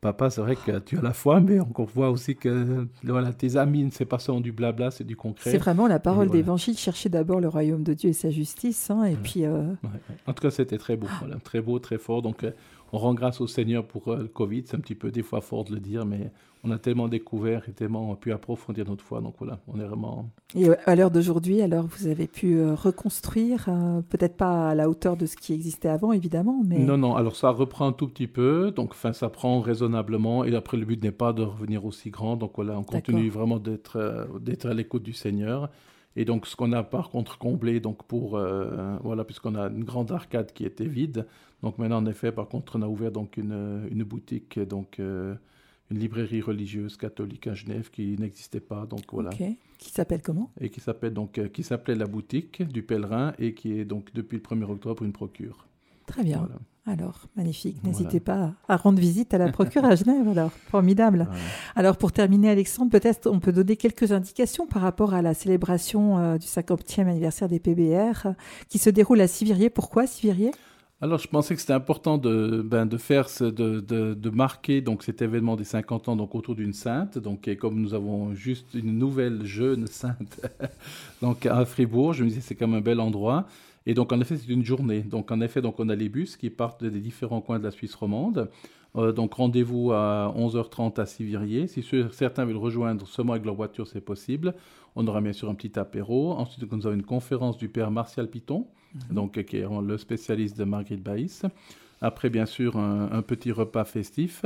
papa, 0.00 0.30
c'est 0.30 0.40
vrai 0.40 0.56
que 0.56 0.78
tu 0.78 0.98
as 0.98 1.02
la 1.02 1.12
foi, 1.12 1.40
mais 1.40 1.58
on 1.60 1.84
voit 1.84 2.10
aussi 2.10 2.34
que 2.34 2.86
voilà, 3.04 3.32
tes 3.32 3.56
amis, 3.56 3.88
c'est 3.92 4.04
pas 4.04 4.18
seulement 4.18 4.40
du 4.40 4.52
blabla, 4.52 4.90
c'est 4.90 5.04
du 5.04 5.16
concret. 5.16 5.50
C'est 5.50 5.58
vraiment 5.58 5.86
la 5.86 5.98
parole 5.98 6.30
d'évangile, 6.30 6.76
chercher 6.76 7.08
d'abord 7.08 7.40
le 7.40 7.48
royaume 7.48 7.82
de 7.82 7.94
Dieu 7.94 8.10
et 8.10 8.14
sa 8.14 8.30
justice. 8.30 8.90
Hein, 8.90 9.04
et 9.04 9.16
puis, 9.16 9.44
euh, 9.44 9.72
En 10.26 10.32
tout 10.32 10.42
cas, 10.42 10.50
c'était 10.50 10.78
très 10.78 10.96
beau, 10.96 11.06
voilà, 11.18 11.36
très 11.36 11.60
beau, 11.60 11.78
très 11.78 11.98
fort. 11.98 12.22
Donc, 12.22 12.44
euh, 12.44 12.52
on 12.92 12.98
rend 12.98 13.14
grâce 13.14 13.40
au 13.40 13.46
Seigneur 13.46 13.86
pour 13.86 14.08
euh, 14.08 14.18
le 14.22 14.28
Covid. 14.28 14.64
C'est 14.66 14.76
un 14.76 14.80
petit 14.80 14.94
peu 14.94 15.10
des 15.10 15.22
fois 15.22 15.40
fort 15.40 15.64
de 15.64 15.74
le 15.74 15.80
dire, 15.80 16.04
mais 16.04 16.30
on 16.62 16.70
a 16.70 16.78
tellement 16.78 17.08
découvert 17.08 17.68
et 17.68 17.72
tellement 17.72 18.14
pu 18.16 18.32
approfondir 18.32 18.86
notre 18.86 19.04
foi. 19.04 19.20
Donc 19.20 19.34
voilà, 19.38 19.60
on 19.68 19.80
est 19.80 19.84
vraiment. 19.84 20.30
Et 20.54 20.68
à 20.86 20.94
l'heure 20.94 21.10
d'aujourd'hui, 21.10 21.62
alors 21.62 21.86
vous 21.86 22.06
avez 22.06 22.26
pu 22.26 22.56
euh, 22.56 22.74
reconstruire, 22.74 23.66
euh, 23.68 24.02
peut-être 24.02 24.36
pas 24.36 24.70
à 24.70 24.74
la 24.74 24.88
hauteur 24.88 25.16
de 25.16 25.26
ce 25.26 25.36
qui 25.36 25.52
existait 25.52 25.88
avant, 25.88 26.12
évidemment, 26.12 26.62
mais. 26.64 26.78
Non, 26.78 26.98
non. 26.98 27.14
Alors 27.14 27.36
ça 27.36 27.50
reprend 27.50 27.86
un 27.86 27.92
tout 27.92 28.08
petit 28.08 28.26
peu. 28.26 28.72
Donc, 28.72 28.90
enfin, 28.92 29.12
ça 29.12 29.28
prend 29.28 29.60
raisonnablement. 29.60 30.44
Et 30.44 30.54
après, 30.54 30.76
le 30.76 30.84
but 30.84 31.02
n'est 31.02 31.12
pas 31.12 31.32
de 31.32 31.42
revenir 31.42 31.84
aussi 31.84 32.10
grand. 32.10 32.36
Donc 32.36 32.52
voilà, 32.56 32.78
on 32.78 32.84
continue 32.84 33.30
vraiment 33.30 33.58
d'être 33.58 34.28
d'être 34.40 34.66
à 34.66 34.74
l'écoute 34.74 35.02
du 35.02 35.12
Seigneur. 35.12 35.70
Et 36.16 36.24
donc, 36.24 36.46
ce 36.46 36.56
qu'on 36.56 36.72
a 36.72 36.82
par 36.82 37.10
contre 37.10 37.38
comblé, 37.38 37.80
donc 37.80 38.02
pour, 38.04 38.30
voilà, 38.30 39.24
puisqu'on 39.24 39.54
a 39.54 39.68
une 39.68 39.84
grande 39.84 40.10
arcade 40.10 40.52
qui 40.52 40.64
était 40.64 40.84
vide, 40.84 41.26
donc 41.62 41.78
maintenant, 41.78 41.98
en 41.98 42.06
effet, 42.06 42.32
par 42.32 42.48
contre, 42.48 42.76
on 42.76 42.82
a 42.82 42.86
ouvert 42.86 43.12
donc 43.12 43.36
une, 43.36 43.86
une 43.90 44.02
boutique, 44.02 44.58
donc 44.58 44.98
euh, 44.98 45.34
une 45.90 45.98
librairie 45.98 46.40
religieuse 46.40 46.96
catholique 46.96 47.46
à 47.46 47.54
Genève 47.54 47.90
qui 47.90 48.16
n'existait 48.18 48.60
pas. 48.60 48.86
Donc 48.86 49.02
voilà. 49.12 49.30
Qui 49.78 49.90
s'appelle 49.90 50.22
comment? 50.22 50.50
Et 50.60 50.70
qui 50.70 50.80
s'appelle 50.80 51.12
donc 51.12 51.38
euh, 51.38 51.48
qui 51.48 51.62
s'appelait 51.62 51.94
la 51.94 52.06
boutique 52.06 52.62
du 52.62 52.82
pèlerin 52.82 53.34
et 53.38 53.54
qui 53.54 53.78
est 53.78 53.84
donc 53.84 54.12
depuis 54.14 54.36
le 54.36 54.42
1er 54.42 54.70
octobre 54.70 55.04
une 55.04 55.12
procure. 55.12 55.66
Très 56.06 56.22
bien. 56.22 56.48
Alors, 56.86 57.26
magnifique. 57.36 57.82
N'hésitez 57.84 58.20
pas 58.20 58.54
à 58.68 58.76
rendre 58.76 58.98
visite 58.98 59.34
à 59.34 59.38
la 59.38 59.52
procure 59.52 59.84
à 59.84 59.94
Genève. 59.94 60.26
Alors, 60.28 60.50
formidable. 60.70 61.28
Alors, 61.76 61.96
pour 61.96 62.10
terminer, 62.10 62.50
Alexandre, 62.50 62.90
peut-être 62.90 63.28
on 63.30 63.38
peut 63.38 63.52
donner 63.52 63.76
quelques 63.76 64.12
indications 64.12 64.66
par 64.66 64.82
rapport 64.82 65.12
à 65.12 65.22
la 65.22 65.34
célébration 65.34 66.18
euh, 66.18 66.38
du 66.38 66.46
50e 66.46 67.06
anniversaire 67.06 67.48
des 67.48 67.60
PBR 67.60 68.28
qui 68.68 68.78
se 68.78 68.90
déroule 68.90 69.20
à 69.20 69.28
Sivirier. 69.28 69.70
Pourquoi 69.70 70.06
Sivirier 70.06 70.52
alors, 71.02 71.18
je 71.18 71.28
pensais 71.28 71.54
que 71.54 71.62
c'était 71.62 71.72
important 71.72 72.18
de, 72.18 72.60
ben, 72.62 72.84
de 72.84 72.98
faire, 72.98 73.26
de, 73.40 73.50
de, 73.50 74.12
de, 74.12 74.30
marquer 74.30 74.82
donc 74.82 75.02
cet 75.02 75.22
événement 75.22 75.56
des 75.56 75.64
50 75.64 76.10
ans 76.10 76.16
donc 76.16 76.34
autour 76.34 76.54
d'une 76.54 76.74
sainte. 76.74 77.16
Donc, 77.16 77.48
et 77.48 77.56
comme 77.56 77.80
nous 77.80 77.94
avons 77.94 78.34
juste 78.34 78.74
une 78.74 78.98
nouvelle 78.98 79.46
jeune 79.46 79.86
sainte 79.86 80.46
donc 81.22 81.46
à 81.46 81.64
Fribourg, 81.64 82.12
je 82.12 82.22
me 82.22 82.28
disais 82.28 82.42
c'est 82.42 82.54
quand 82.54 82.68
même 82.68 82.80
un 82.80 82.82
bel 82.82 83.00
endroit. 83.00 83.46
Et 83.90 83.94
donc, 83.94 84.12
en 84.12 84.20
effet, 84.20 84.36
c'est 84.36 84.52
une 84.52 84.64
journée. 84.64 85.00
Donc, 85.00 85.32
en 85.32 85.40
effet, 85.40 85.60
donc 85.60 85.80
on 85.80 85.88
a 85.88 85.96
les 85.96 86.08
bus 86.08 86.36
qui 86.36 86.48
partent 86.48 86.84
des 86.84 87.00
différents 87.00 87.40
coins 87.40 87.58
de 87.58 87.64
la 87.64 87.72
Suisse 87.72 87.96
romande. 87.96 88.48
Euh, 88.94 89.10
donc, 89.10 89.34
rendez-vous 89.34 89.90
à 89.90 90.32
11h30 90.38 91.00
à 91.00 91.06
Sivirier. 91.06 91.66
Si 91.66 91.84
certains 92.12 92.44
veulent 92.44 92.56
rejoindre 92.56 93.08
seulement 93.08 93.32
avec 93.32 93.44
leur 93.44 93.56
voiture, 93.56 93.88
c'est 93.88 94.00
possible. 94.00 94.54
On 94.94 95.08
aura 95.08 95.20
bien 95.20 95.32
sûr 95.32 95.50
un 95.50 95.56
petit 95.56 95.76
apéro. 95.76 96.34
Ensuite, 96.34 96.70
nous 96.70 96.86
avons 96.86 96.94
une 96.94 97.02
conférence 97.02 97.58
du 97.58 97.68
père 97.68 97.90
Martial 97.90 98.28
Piton, 98.30 98.68
mhm. 98.94 99.00
donc, 99.16 99.42
qui 99.42 99.56
est 99.56 99.66
le 99.82 99.98
spécialiste 99.98 100.56
de 100.56 100.62
Marguerite 100.62 101.02
Baïs. 101.02 101.44
Après, 102.00 102.30
bien 102.30 102.46
sûr, 102.46 102.76
un, 102.76 103.22
petit 103.22 103.50
repas 103.50 103.84
festif. 103.84 104.44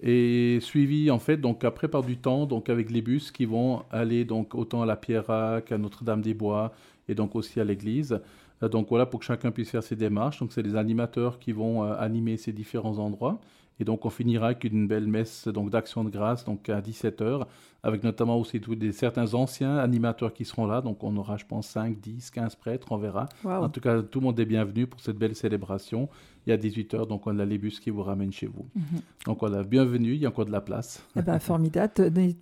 Et 0.00 0.60
suivi, 0.60 1.10
en 1.10 1.18
fait, 1.18 1.38
donc 1.38 1.64
après 1.64 1.88
par 1.88 2.04
du 2.04 2.16
temps, 2.16 2.46
donc 2.46 2.68
avec 2.68 2.92
les 2.92 3.02
bus 3.02 3.32
qui 3.32 3.44
vont 3.44 3.82
aller 3.90 4.24
donc 4.24 4.54
autant 4.54 4.82
à 4.82 4.86
la 4.86 4.94
Pierrac, 4.94 5.72
à 5.72 5.78
Notre-Dame-des-Bois 5.78 6.72
et 7.08 7.16
donc 7.16 7.34
aussi 7.34 7.58
à 7.58 7.64
l'église. 7.64 8.20
Euh, 8.62 8.68
donc 8.68 8.88
voilà, 8.88 9.06
pour 9.06 9.20
que 9.20 9.26
chacun 9.26 9.50
puisse 9.50 9.70
faire 9.70 9.82
ses 9.82 9.96
démarches. 9.96 10.40
Donc 10.40 10.52
c'est 10.52 10.62
les 10.62 10.76
animateurs 10.76 11.38
qui 11.38 11.52
vont 11.52 11.84
euh, 11.84 11.94
animer 11.98 12.36
ces 12.36 12.52
différents 12.52 12.98
endroits. 12.98 13.40
Et 13.80 13.84
donc 13.84 14.04
on 14.04 14.10
finira 14.10 14.46
avec 14.46 14.64
une 14.64 14.88
belle 14.88 15.06
messe 15.06 15.48
donc 15.48 15.70
d'action 15.70 16.04
de 16.04 16.10
grâce 16.10 16.44
donc 16.44 16.68
à 16.68 16.80
17h 16.80 17.46
avec 17.82 18.02
notamment 18.02 18.38
aussi 18.38 18.60
tous 18.60 18.74
des, 18.74 18.92
certains 18.92 19.34
anciens 19.34 19.76
animateurs 19.76 20.32
qui 20.32 20.44
seront 20.44 20.66
là. 20.66 20.80
Donc 20.80 21.04
on 21.04 21.16
aura 21.16 21.36
je 21.36 21.44
pense 21.44 21.68
5, 21.68 21.98
10, 21.98 22.30
15 22.30 22.56
prêtres, 22.56 22.88
on 22.90 22.98
verra. 22.98 23.28
En 23.44 23.68
tout 23.68 23.80
cas, 23.80 24.02
tout 24.02 24.20
le 24.20 24.26
monde 24.26 24.40
est 24.40 24.46
bienvenu 24.46 24.86
pour 24.86 25.00
cette 25.00 25.16
belle 25.16 25.34
célébration. 25.34 26.08
Il 26.46 26.50
y 26.50 26.52
a 26.54 26.56
18h, 26.56 27.06
donc 27.06 27.26
on 27.26 27.38
a 27.38 27.44
les 27.44 27.58
bus 27.58 27.78
qui 27.78 27.90
vous 27.90 28.02
ramènent 28.02 28.32
chez 28.32 28.46
vous. 28.46 28.66
Mhm. 28.74 29.00
Donc 29.26 29.40
voilà, 29.40 29.62
bienvenue, 29.62 30.14
il 30.14 30.20
y 30.20 30.24
a 30.24 30.30
encore 30.30 30.46
de 30.46 30.50
la 30.50 30.62
place. 30.62 31.04
Eh 31.14 31.20
ben, 31.20 31.38
formidable. 31.38 31.92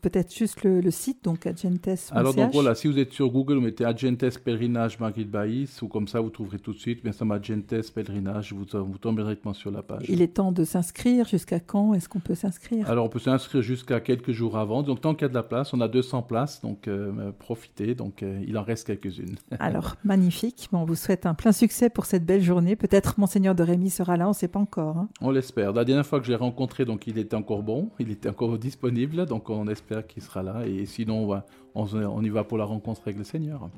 Peut-être 0.01 0.33
juste 0.33 0.62
le, 0.62 0.90
site, 0.92 1.25
donc 1.25 1.44
Agentes. 1.44 1.88
Alors 2.12 2.33
donc 2.33 2.53
voilà, 2.53 2.77
si 2.77 2.87
vous 2.87 2.99
êtes 3.01 3.12
sur 3.12 3.29
Google, 3.31 3.55
vous 3.55 3.62
mettez 3.62 3.85
Agentes 3.85 4.38
Pèlerinage 4.44 5.01
Marguerite 5.01 5.31
Baïs, 5.31 5.83
ou 5.83 5.88
comme 5.88 6.07
ça 6.07 6.20
vous 6.20 6.31
trouverez 6.31 6.61
tout 6.61 6.72
de 6.72 6.79
suite, 6.79 7.03
bien 7.03 7.11
sûr, 7.11 7.31
Agentes 7.33 7.75
Pèlerinage, 7.94 8.53
vous, 8.53 8.64
vous 8.85 8.99
tomberez 8.99 9.25
directement 9.25 9.55
sur 9.55 9.72
la 9.72 9.83
page. 9.83 10.05
Il 10.09 10.22
est 10.22 10.35
temps 10.35 10.53
de 10.53 10.62
s'inscrire, 10.62 11.26
jusqu'à 11.27 11.61
quand? 11.61 11.95
Est-ce 11.95 12.09
qu'on 12.09 12.21
peut 12.21 12.35
s'inscrire? 12.35 12.89
Alors 12.91 13.07
on 13.07 13.09
peut 13.09 13.19
s'inscrire 13.19 13.62
jusqu'à 13.62 14.01
quelques 14.01 14.33
jours 14.33 14.57
avant, 14.57 14.83
donc 14.83 15.01
tant 15.01 15.15
qu'il 15.15 15.23
y 15.23 15.25
a 15.27 15.29
de 15.29 15.35
la 15.35 15.43
place, 15.43 15.73
on 15.75 15.81
a 15.81 15.89
200 15.89 16.23
places, 16.23 16.61
donc 16.61 16.89
euh, 16.89 17.33
profitez, 17.39 17.95
donc 17.95 18.23
euh, 18.23 18.43
il 18.47 18.57
en 18.59 18.62
reste 18.62 18.87
quelques-unes. 18.87 19.37
Alors 19.59 19.97
magnifique, 20.05 20.69
bon, 20.73 20.81
on 20.81 20.85
vous 20.85 20.95
souhaite 20.95 21.27
un 21.27 21.35
plein 21.35 21.53
succès 21.53 21.91
pour 21.91 22.07
cette 22.07 22.25
belle 22.25 22.43
journée, 22.43 22.77
peut-être 22.77 23.19
Monseigneur 23.19 23.55
de 23.55 23.62
Rémy 23.62 23.91
sera 23.91 24.17
là, 24.17 24.27
on 24.27 24.31
ne 24.31 24.35
sait 24.35 24.49
pas 24.49 24.61
encore. 24.61 24.99
Hein. 24.99 25.09
On 25.21 25.31
l'espère. 25.31 25.73
La 25.73 25.85
dernière 25.85 26.07
fois 26.07 26.21
que 26.21 26.27
je 26.27 26.31
l'ai 26.31 26.37
rencontré, 26.37 26.85
donc 26.85 27.07
il 27.07 27.19
était 27.19 27.37
encore 27.37 27.62
bon, 27.62 27.91
il 27.99 28.11
était 28.11 28.29
encore 28.29 28.59
disponible, 28.59 29.27
donc 29.27 29.51
on 29.51 29.67
espère 29.69 30.07
qu'il 30.07 30.23
sera 30.23 30.43
là. 30.43 30.67
Et 30.67 30.87
sinon, 30.87 31.43
on, 31.75 31.87
on, 31.95 32.23
y 32.23 32.29
va 32.29 32.45
pour 32.45 32.59
la 32.59 32.65
rencontre 32.65 33.03
avec 33.05 33.19
le 33.19 33.25
Seigneur. 33.25 33.69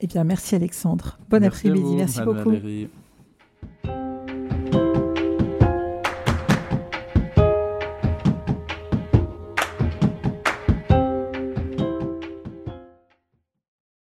Eh 0.00 0.06
bien, 0.06 0.24
merci 0.24 0.54
Alexandre. 0.54 1.18
Bon 1.30 1.42
après-midi, 1.42 1.96
merci, 1.96 2.20
beaucoup. 2.22 2.52